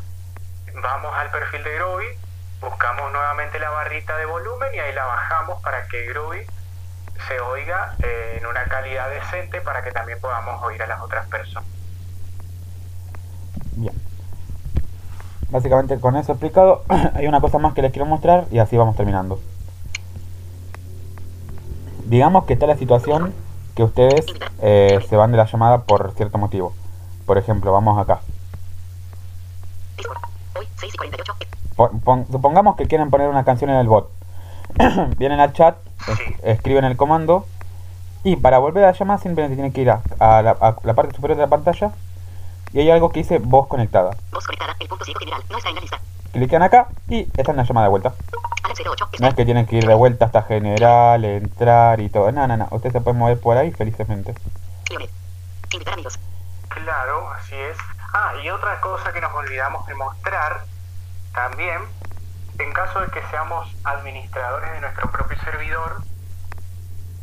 vamos 0.82 1.14
al 1.16 1.30
perfil 1.30 1.62
de 1.62 1.74
Groovy, 1.74 2.18
buscamos 2.60 3.12
nuevamente 3.12 3.58
la 3.58 3.70
barrita 3.70 4.16
de 4.16 4.24
volumen 4.24 4.74
y 4.74 4.78
ahí 4.78 4.94
la 4.94 5.04
bajamos 5.04 5.62
para 5.62 5.86
que 5.88 6.06
Groovy 6.06 6.46
se 7.26 7.40
oiga 7.40 7.96
eh, 8.02 8.38
en 8.40 8.46
una 8.46 8.64
calidad 8.64 9.10
decente 9.10 9.60
para 9.60 9.82
que 9.82 9.90
también 9.90 10.20
podamos 10.20 10.62
oír 10.62 10.82
a 10.82 10.86
las 10.86 11.00
otras 11.00 11.26
personas. 11.26 11.68
Bien. 13.72 14.07
Básicamente 15.50 15.98
con 15.98 16.16
eso 16.16 16.32
explicado, 16.32 16.82
hay 17.14 17.26
una 17.26 17.40
cosa 17.40 17.58
más 17.58 17.74
que 17.74 17.82
les 17.82 17.92
quiero 17.92 18.06
mostrar 18.06 18.46
y 18.50 18.58
así 18.58 18.76
vamos 18.76 18.96
terminando. 18.96 19.38
Digamos 22.06 22.44
que 22.44 22.54
está 22.54 22.66
la 22.66 22.76
situación 22.76 23.34
que 23.74 23.82
ustedes 23.84 24.26
eh, 24.60 24.98
se 25.08 25.16
van 25.16 25.30
de 25.30 25.36
la 25.36 25.44
llamada 25.46 25.78
por 25.82 26.12
cierto 26.12 26.38
motivo. 26.38 26.72
Por 27.26 27.38
ejemplo, 27.38 27.72
vamos 27.72 27.98
acá. 27.98 28.20
Discord. 29.96 30.18
Hoy, 30.58 30.66
6 30.76 30.94
y 30.94 30.96
48. 30.96 31.32
Pon- 31.76 32.00
pon- 32.00 32.26
supongamos 32.30 32.76
que 32.76 32.86
quieren 32.86 33.10
poner 33.10 33.28
una 33.28 33.44
canción 33.44 33.70
en 33.70 33.76
el 33.76 33.88
bot. 33.88 34.10
Vienen 35.18 35.40
al 35.40 35.52
chat, 35.52 35.76
es- 36.08 36.44
escriben 36.44 36.84
el 36.84 36.96
comando 36.96 37.46
y 38.24 38.36
para 38.36 38.58
volver 38.58 38.84
a 38.84 38.88
la 38.88 38.92
llamada 38.98 39.18
simplemente 39.20 39.54
tienen 39.56 39.72
que 39.72 39.82
ir 39.82 39.90
a, 39.90 40.00
a 40.18 40.42
la, 40.42 40.50
a 40.52 40.76
la 40.82 40.94
parte 40.94 41.14
superior 41.14 41.36
de 41.36 41.44
la 41.44 41.50
pantalla 41.50 41.92
y 42.72 42.80
hay 42.80 42.90
algo 42.90 43.10
que 43.10 43.20
dice 43.20 43.38
voz 43.38 43.66
conectada. 43.66 44.10
Voz 44.32 44.46
conectada. 44.46 44.76
El 44.78 44.88
punto 44.88 45.04
ciego 45.04 45.20
general. 45.20 45.42
No 45.50 45.58
está 45.58 45.70
en 45.70 45.74
la 45.76 45.80
lista. 45.80 46.00
Clican 46.32 46.62
acá 46.62 46.88
y 47.08 47.28
está 47.36 47.52
en 47.52 47.56
la 47.56 47.64
llamada 47.64 47.86
de 47.86 47.90
vuelta. 47.90 48.14
Alan 48.62 48.76
08. 48.78 49.08
No 49.20 49.28
es 49.28 49.34
que 49.34 49.44
tienen 49.44 49.66
que 49.66 49.76
ir 49.76 49.86
de 49.86 49.94
vuelta 49.94 50.26
hasta 50.26 50.42
general, 50.42 51.24
entrar 51.24 52.00
y 52.00 52.08
todo. 52.10 52.30
No, 52.32 52.46
no, 52.46 52.56
no. 52.56 52.68
Ustedes 52.70 52.92
se 52.92 53.00
pueden 53.00 53.18
mover 53.18 53.40
por 53.40 53.56
ahí 53.56 53.70
felicemente. 53.72 54.34
Invitar 55.72 55.94
amigos. 55.94 56.18
Claro, 56.68 57.30
así 57.32 57.54
es. 57.54 57.76
Ah, 58.14 58.32
y 58.42 58.48
otra 58.50 58.80
cosa 58.80 59.12
que 59.12 59.20
nos 59.20 59.32
olvidamos 59.34 59.86
de 59.86 59.94
mostrar 59.94 60.64
también, 61.34 61.82
en 62.58 62.72
caso 62.72 63.00
de 63.00 63.08
que 63.08 63.22
seamos 63.30 63.68
administradores 63.84 64.72
de 64.72 64.80
nuestro 64.80 65.10
propio 65.10 65.38
servidor, 65.40 66.02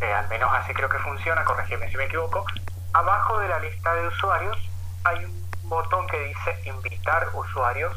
eh, 0.01 0.13
al 0.13 0.27
menos 0.27 0.49
así 0.53 0.73
creo 0.73 0.89
que 0.89 0.99
funciona, 0.99 1.43
corregime 1.43 1.89
si 1.89 1.97
me 1.97 2.05
equivoco, 2.05 2.45
abajo 2.93 3.39
de 3.39 3.47
la 3.49 3.59
lista 3.59 3.93
de 3.95 4.07
usuarios 4.07 4.57
hay 5.05 5.23
un 5.23 5.69
botón 5.69 6.07
que 6.07 6.19
dice 6.19 6.61
invitar 6.65 7.29
usuarios 7.33 7.95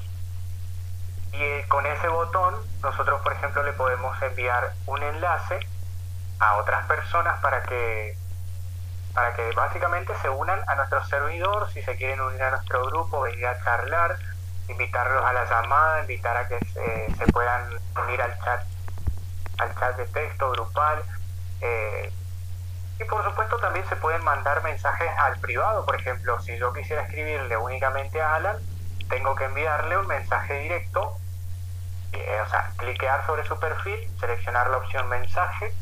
y 1.32 1.42
eh, 1.42 1.64
con 1.68 1.84
ese 1.86 2.08
botón 2.08 2.54
nosotros 2.82 3.20
por 3.22 3.32
ejemplo 3.32 3.62
le 3.62 3.72
podemos 3.72 4.20
enviar 4.22 4.72
un 4.86 5.02
enlace 5.02 5.58
a 6.38 6.56
otras 6.56 6.86
personas 6.86 7.40
para 7.40 7.62
que 7.64 8.16
para 9.14 9.34
que 9.34 9.50
básicamente 9.52 10.12
se 10.22 10.28
unan 10.28 10.60
a 10.68 10.76
nuestro 10.76 11.04
servidor, 11.06 11.68
si 11.72 11.82
se 11.82 11.96
quieren 11.96 12.20
unir 12.20 12.40
a 12.40 12.50
nuestro 12.52 12.84
grupo, 12.84 13.22
venir 13.22 13.46
a 13.46 13.58
charlar, 13.64 14.16
invitarlos 14.68 15.24
a 15.24 15.32
la 15.32 15.44
llamada, 15.44 16.02
invitar 16.02 16.36
a 16.36 16.46
que 16.46 16.60
se, 16.66 17.32
puedan 17.32 17.68
unir 18.04 18.22
al 18.22 18.38
chat, 18.44 18.62
al 19.58 19.74
chat 19.74 19.96
de 19.96 20.06
texto 20.06 20.52
grupal. 20.52 21.02
eh, 21.62 22.12
y 23.00 23.04
por 23.04 23.24
supuesto 23.24 23.56
también 23.58 23.86
se 23.88 23.96
pueden 23.96 24.24
mandar 24.24 24.62
mensajes 24.62 25.08
al 25.18 25.38
privado, 25.38 25.84
por 25.84 25.96
ejemplo, 25.96 26.40
si 26.40 26.56
yo 26.58 26.72
quisiera 26.72 27.02
escribirle 27.02 27.56
únicamente 27.56 28.20
a 28.20 28.34
Alan, 28.34 28.56
tengo 29.08 29.34
que 29.34 29.44
enviarle 29.44 29.96
un 29.96 30.06
mensaje 30.06 30.58
directo, 30.60 31.16
eh, 32.12 32.40
o 32.44 32.48
sea, 32.50 32.72
cliquear 32.76 33.24
sobre 33.26 33.44
su 33.46 33.58
perfil, 33.58 33.98
seleccionar 34.18 34.68
la 34.70 34.78
opción 34.78 35.08
mensaje 35.08 35.72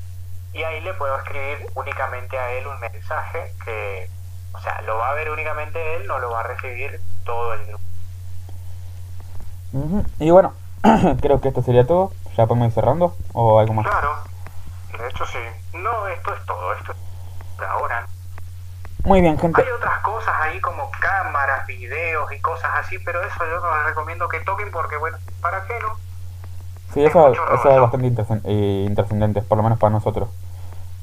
y 0.52 0.62
ahí 0.62 0.80
le 0.80 0.94
puedo 0.94 1.16
escribir 1.18 1.66
únicamente 1.74 2.38
a 2.38 2.52
él 2.52 2.66
un 2.66 2.78
mensaje 2.80 3.52
que, 3.64 4.10
o 4.52 4.60
sea, 4.60 4.80
lo 4.82 4.96
va 4.96 5.10
a 5.10 5.14
ver 5.14 5.30
únicamente 5.30 5.96
él, 5.96 6.06
no 6.06 6.18
lo 6.18 6.30
va 6.30 6.40
a 6.40 6.44
recibir 6.44 7.00
todo 7.24 7.54
el 7.54 7.66
grupo. 7.66 7.84
Y 10.18 10.30
bueno, 10.30 10.54
creo 11.20 11.40
que 11.40 11.48
esto 11.48 11.62
sería 11.62 11.86
todo. 11.86 12.12
¿Ya 12.36 12.46
podemos 12.46 12.68
ir 12.68 12.74
cerrando? 12.74 13.14
¿O 13.32 13.58
algo 13.58 13.74
más? 13.74 13.86
Claro, 13.86 14.16
de 14.98 15.08
hecho 15.08 15.26
sí. 15.26 15.38
No, 15.74 16.08
esto 16.08 16.34
es 16.34 16.46
todo, 16.46 16.72
esto 16.74 16.92
es 16.92 16.98
ahora. 17.64 18.06
Muy 19.04 19.20
bien, 19.20 19.38
gente. 19.38 19.62
Hay 19.62 19.68
otras 19.70 20.00
cosas 20.00 20.34
ahí 20.42 20.60
como 20.60 20.90
cámaras, 21.00 21.66
videos 21.66 22.30
y 22.32 22.40
cosas 22.40 22.70
así, 22.80 22.98
pero 22.98 23.22
eso 23.22 23.38
yo 23.46 23.60
no 23.60 23.76
les 23.76 23.86
recomiendo 23.86 24.28
que 24.28 24.40
toquen 24.40 24.70
porque, 24.72 24.96
bueno, 24.96 25.16
¿para 25.40 25.64
qué 25.66 25.74
no? 25.80 25.94
Sí, 26.92 27.04
eso, 27.04 27.28
eso 27.32 27.70
es 27.70 27.80
bastante 27.80 28.40
eh, 28.44 28.84
intrascendente, 28.88 29.42
por 29.42 29.58
lo 29.58 29.62
menos 29.62 29.78
para 29.78 29.90
nosotros. 29.90 30.28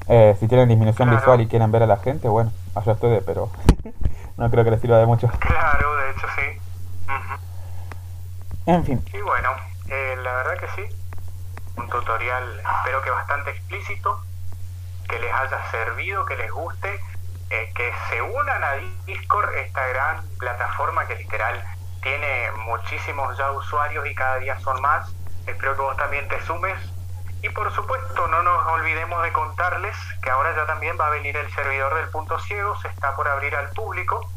Eh, 0.08 0.36
si 0.38 0.48
tienen 0.48 0.68
disminución 0.68 1.08
Claro. 1.08 1.20
visual 1.20 1.40
y 1.40 1.48
quieren 1.48 1.72
ver 1.72 1.82
a 1.82 1.86
la 1.86 1.96
gente, 1.96 2.28
bueno, 2.28 2.52
allá 2.74 2.92
ustedes, 2.92 3.22
pero 3.24 3.50
no 4.36 4.50
creo 4.50 4.64
que 4.64 4.70
les 4.72 4.80
sirva 4.80 4.98
de 4.98 5.06
mucho. 5.06 5.28
Claro, 5.38 5.96
de 5.96 6.10
hecho 6.10 6.26
sí. 6.36 6.60
En 8.66 8.84
fin, 8.84 9.04
Y 9.12 9.20
bueno, 9.20 9.50
eh, 9.88 10.16
la 10.22 10.32
verdad 10.34 10.54
que 10.58 10.68
sí. 10.68 10.96
Un 11.76 11.88
tutorial, 11.88 12.60
espero 12.78 13.02
que 13.02 13.10
bastante 13.10 13.50
explícito, 13.50 14.20
que 15.14 15.20
les 15.20 15.32
haya 15.32 15.70
servido, 15.70 16.26
que 16.26 16.36
les 16.36 16.50
guste, 16.50 17.00
eh, 17.50 17.72
que 17.76 17.92
se 18.10 18.20
unan 18.20 18.64
a 18.64 18.72
Discord, 19.06 19.54
esta 19.54 19.86
gran 19.86 20.28
plataforma 20.38 21.06
que 21.06 21.14
literal 21.14 21.62
tiene 22.02 22.50
muchísimos 22.64 23.38
ya 23.38 23.52
usuarios 23.52 24.04
y 24.08 24.14
cada 24.16 24.38
día 24.38 24.58
son 24.58 24.80
más. 24.82 25.14
Espero 25.46 25.76
que 25.76 25.82
vos 25.82 25.96
también 25.96 26.26
te 26.26 26.40
sumes. 26.42 26.76
Y 27.42 27.48
por 27.50 27.72
supuesto, 27.72 28.26
no 28.26 28.42
nos 28.42 28.66
olvidemos 28.66 29.22
de 29.22 29.32
contarles 29.32 29.96
que 30.20 30.30
ahora 30.30 30.52
ya 30.56 30.66
también 30.66 30.98
va 30.98 31.06
a 31.06 31.10
venir 31.10 31.36
el 31.36 31.48
servidor 31.54 31.94
del 31.94 32.08
punto 32.08 32.36
ciego, 32.40 32.76
se 32.80 32.88
está 32.88 33.14
por 33.14 33.28
abrir 33.28 33.54
al 33.54 33.70
público. 33.70 34.28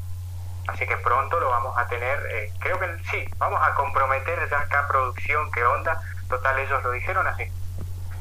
Así 0.67 0.85
que 0.85 0.97
pronto 0.97 1.39
lo 1.39 1.49
vamos 1.49 1.75
a 1.75 1.87
tener, 1.87 2.19
eh, 2.33 2.51
creo 2.59 2.77
que 2.77 3.03
sí, 3.09 3.25
vamos 3.39 3.59
a 3.65 3.73
comprometer 3.73 4.47
ya 4.47 4.59
acá 4.59 4.85
producción, 4.87 5.49
qué 5.51 5.63
onda, 5.63 5.99
total 6.29 6.59
ellos 6.59 6.83
lo 6.83 6.91
dijeron 6.91 7.25
así. 7.25 7.51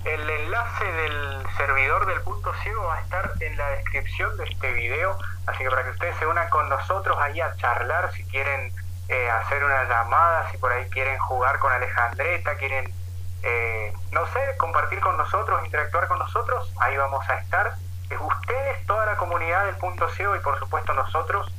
El 0.06 0.30
enlace 0.30 0.84
del 0.84 1.46
servidor 1.56 2.06
del 2.06 2.20
punto 2.20 2.54
ciego 2.62 2.84
va 2.84 2.94
a 2.94 3.00
estar 3.00 3.32
en 3.40 3.56
la 3.56 3.68
descripción 3.70 4.36
de 4.36 4.44
este 4.44 4.70
video, 4.72 5.18
así 5.48 5.64
que 5.64 5.68
para 5.68 5.82
que 5.82 5.90
ustedes 5.90 6.16
se 6.18 6.26
unan 6.28 6.48
con 6.48 6.68
nosotros 6.68 7.18
ahí 7.20 7.40
a 7.40 7.56
charlar, 7.56 8.12
si 8.12 8.22
quieren 8.26 8.72
eh, 9.08 9.30
hacer 9.30 9.64
una 9.64 9.82
llamada, 9.82 10.48
si 10.52 10.58
por 10.58 10.70
ahí 10.70 10.88
quieren 10.90 11.18
jugar 11.18 11.58
con 11.58 11.72
Alejandreta, 11.72 12.54
quieren, 12.54 12.94
eh, 13.42 13.92
no 14.12 14.24
sé, 14.28 14.38
compartir 14.58 15.00
con 15.00 15.16
nosotros, 15.16 15.64
interactuar 15.64 16.06
con 16.06 16.20
nosotros, 16.20 16.72
ahí 16.80 16.96
vamos 16.96 17.28
a 17.28 17.34
estar. 17.38 17.74
eh, 18.08 18.16
ustedes, 18.16 18.86
toda 18.86 19.06
la 19.06 19.16
comunidad 19.16 19.66
del 19.66 19.74
punto 19.74 20.08
ciego 20.10 20.36
y 20.36 20.38
por 20.38 20.56
supuesto 20.60 20.94
nosotros 20.94 21.52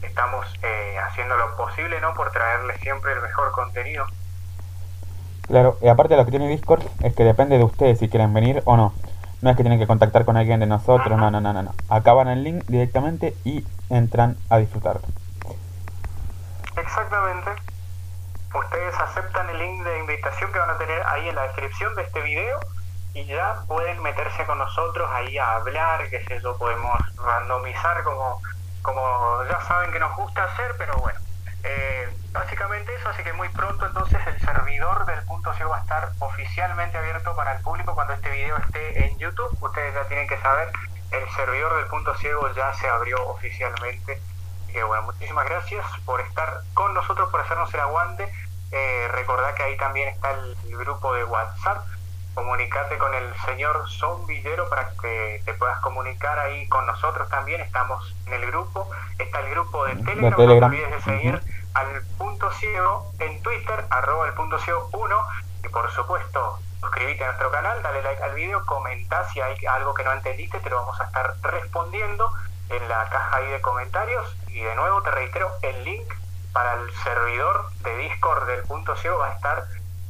estamos 0.00 0.46
eh, 0.62 0.96
haciendo 1.04 1.36
lo 1.36 1.54
posible 1.54 2.00
¿no? 2.00 2.14
por 2.14 2.30
traerles 2.32 2.80
siempre 2.80 3.12
el 3.12 3.20
mejor 3.20 3.52
contenido. 3.52 4.06
Claro, 5.50 5.76
y 5.82 5.88
aparte 5.88 6.16
lo 6.16 6.24
que 6.24 6.30
tiene 6.30 6.46
Discord 6.46 6.84
es 7.02 7.12
que 7.12 7.24
depende 7.24 7.58
de 7.58 7.64
ustedes 7.64 7.98
si 7.98 8.08
quieren 8.08 8.32
venir 8.32 8.62
o 8.66 8.76
no. 8.76 8.94
No 9.42 9.50
es 9.50 9.56
que 9.56 9.64
tienen 9.64 9.80
que 9.80 9.86
contactar 9.88 10.24
con 10.24 10.36
alguien 10.36 10.60
de 10.60 10.66
nosotros, 10.66 11.18
no, 11.18 11.28
no, 11.28 11.40
no, 11.40 11.52
no. 11.52 11.62
no. 11.62 11.74
Acaban 11.88 12.28
el 12.28 12.44
link 12.44 12.62
directamente 12.68 13.34
y 13.42 13.66
entran 13.88 14.36
a 14.48 14.58
disfrutar. 14.58 15.00
Exactamente. 16.76 17.50
Ustedes 18.54 18.94
aceptan 19.00 19.50
el 19.50 19.58
link 19.58 19.82
de 19.82 19.98
invitación 19.98 20.52
que 20.52 20.58
van 20.60 20.70
a 20.70 20.78
tener 20.78 21.02
ahí 21.06 21.28
en 21.28 21.34
la 21.34 21.42
descripción 21.42 21.96
de 21.96 22.02
este 22.02 22.20
video 22.20 22.60
y 23.14 23.24
ya 23.24 23.64
pueden 23.66 24.00
meterse 24.04 24.46
con 24.46 24.56
nosotros 24.56 25.10
ahí 25.14 25.36
a 25.36 25.56
hablar, 25.56 26.08
qué 26.10 26.22
sé 26.26 26.40
yo, 26.40 26.56
podemos 26.58 26.96
randomizar 27.16 28.04
como, 28.04 28.40
como 28.82 29.02
ya 29.50 29.60
saben 29.66 29.90
que 29.90 29.98
nos 29.98 30.16
gusta 30.16 30.44
hacer, 30.44 30.76
pero 30.78 30.94
bueno. 30.98 31.18
Eh, 31.64 32.08
básicamente 32.32 32.94
eso, 32.94 33.08
así 33.08 33.22
que 33.22 33.32
muy 33.32 33.48
pronto 33.48 33.86
entonces 33.86 34.18
el 34.26 34.40
servidor 34.40 35.06
del 35.06 35.22
punto 35.24 35.52
ciego 35.54 35.70
va 35.70 35.78
a 35.78 35.80
estar 35.80 36.10
oficialmente 36.18 36.96
abierto 36.98 37.34
para 37.34 37.56
el 37.56 37.62
público 37.62 37.94
cuando 37.94 38.12
este 38.14 38.30
video 38.30 38.56
esté 38.58 39.06
en 39.06 39.18
YouTube. 39.18 39.56
Ustedes 39.60 39.94
ya 39.94 40.04
tienen 40.08 40.28
que 40.28 40.38
saber, 40.38 40.70
el 41.10 41.28
servidor 41.30 41.76
del 41.76 41.86
punto 41.86 42.14
ciego 42.16 42.52
ya 42.54 42.72
se 42.74 42.88
abrió 42.88 43.26
oficialmente. 43.28 44.20
Que 44.72 44.84
bueno, 44.84 45.02
muchísimas 45.04 45.44
gracias 45.46 45.84
por 46.04 46.20
estar 46.20 46.60
con 46.74 46.94
nosotros, 46.94 47.28
por 47.30 47.40
hacernos 47.40 47.72
el 47.74 47.80
aguante. 47.80 48.32
Eh, 48.70 49.08
recordad 49.12 49.54
que 49.54 49.64
ahí 49.64 49.76
también 49.76 50.08
está 50.08 50.30
el, 50.30 50.56
el 50.68 50.76
grupo 50.76 51.12
de 51.14 51.24
WhatsApp 51.24 51.84
comunicate 52.34 52.96
con 52.98 53.12
el 53.14 53.34
señor 53.44 53.84
Zombillero 53.98 54.68
para 54.68 54.90
que 55.02 55.42
te 55.44 55.54
puedas 55.54 55.78
comunicar 55.80 56.38
ahí 56.38 56.66
con 56.68 56.86
nosotros 56.86 57.28
también. 57.28 57.60
Estamos 57.60 58.14
en 58.26 58.34
el 58.34 58.46
grupo, 58.46 58.88
está 59.18 59.40
el 59.40 59.50
grupo 59.50 59.84
de 59.84 59.96
Telegram, 59.96 60.36
Telegram. 60.36 60.60
no 60.60 60.66
olvides 60.66 60.90
de 60.90 61.00
seguir 61.02 61.42
al 61.74 62.02
punto 62.18 62.50
ciego 62.52 63.12
en 63.18 63.42
Twitter, 63.42 63.84
arroba 63.90 64.26
el 64.26 64.34
punto 64.34 64.58
ciego 64.58 64.88
1 64.92 65.16
y 65.64 65.68
por 65.68 65.90
supuesto 65.92 66.58
suscríbete 66.80 67.24
a 67.24 67.28
nuestro 67.28 67.50
canal, 67.50 67.82
dale 67.82 68.02
like 68.02 68.22
al 68.22 68.34
video, 68.34 68.64
comenta 68.66 69.28
si 69.30 69.40
hay 69.40 69.54
algo 69.66 69.94
que 69.94 70.04
no 70.04 70.12
entendiste, 70.12 70.58
te 70.60 70.70
lo 70.70 70.76
vamos 70.76 71.00
a 71.00 71.04
estar 71.04 71.34
respondiendo 71.42 72.32
en 72.70 72.88
la 72.88 73.08
caja 73.08 73.36
ahí 73.36 73.48
de 73.48 73.60
comentarios 73.60 74.36
y 74.48 74.60
de 74.60 74.74
nuevo 74.74 75.02
te 75.02 75.10
reitero, 75.10 75.50
el 75.62 75.84
link 75.84 76.12
para 76.52 76.74
el 76.74 76.92
servidor 77.04 77.70
de 77.84 77.96
Discord 77.98 78.46
del 78.46 78.62
punto 78.64 78.96
ciego 78.96 79.18
va 79.18 79.28
a 79.28 79.34
estar 79.34 79.64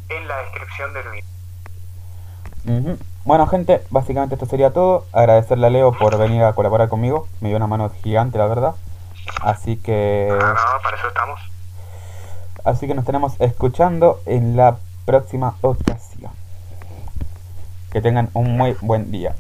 en 0.09 0.29
la 0.29 0.37
descripción 0.39 0.93
del 0.95 1.09
video. 1.11 1.25
Ujú. 2.67 2.99
Bueno, 3.25 3.47
gente, 3.47 3.85
básicamente 3.91 4.35
esto 4.35 4.47
sería 4.47 4.73
todo. 4.73 5.07
Agradecerle 5.13 5.67
a 5.67 5.71
Leo 5.71 5.93
por 5.93 6.17
venir 6.19 6.43
a 6.45 6.55
colaborar 6.55 6.89
conmigo. 6.89 7.29
Me 7.41 7.49
dio 7.49 7.57
una 7.57 7.67
mano 7.67 7.91
gigante, 8.03 8.39
la 8.39 8.47
verdad. 8.47 8.75
Así 9.43 9.77
que. 9.77 10.29
Ah, 10.31 10.55
no, 10.55 10.83
para 10.83 10.97
eso 10.97 11.09
estamos. 11.09 11.41
Así 12.65 12.87
que 12.87 12.95
nos 12.95 13.05
tenemos 13.05 13.35
escuchando 13.41 14.21
en 14.27 14.57
la 14.57 14.77
próxima 15.05 15.57
ocasión. 15.63 16.31
Que 17.91 18.01
tengan 18.01 18.29
un 18.35 18.57
muy 18.57 18.77
buen 18.81 19.11
día. 19.11 19.35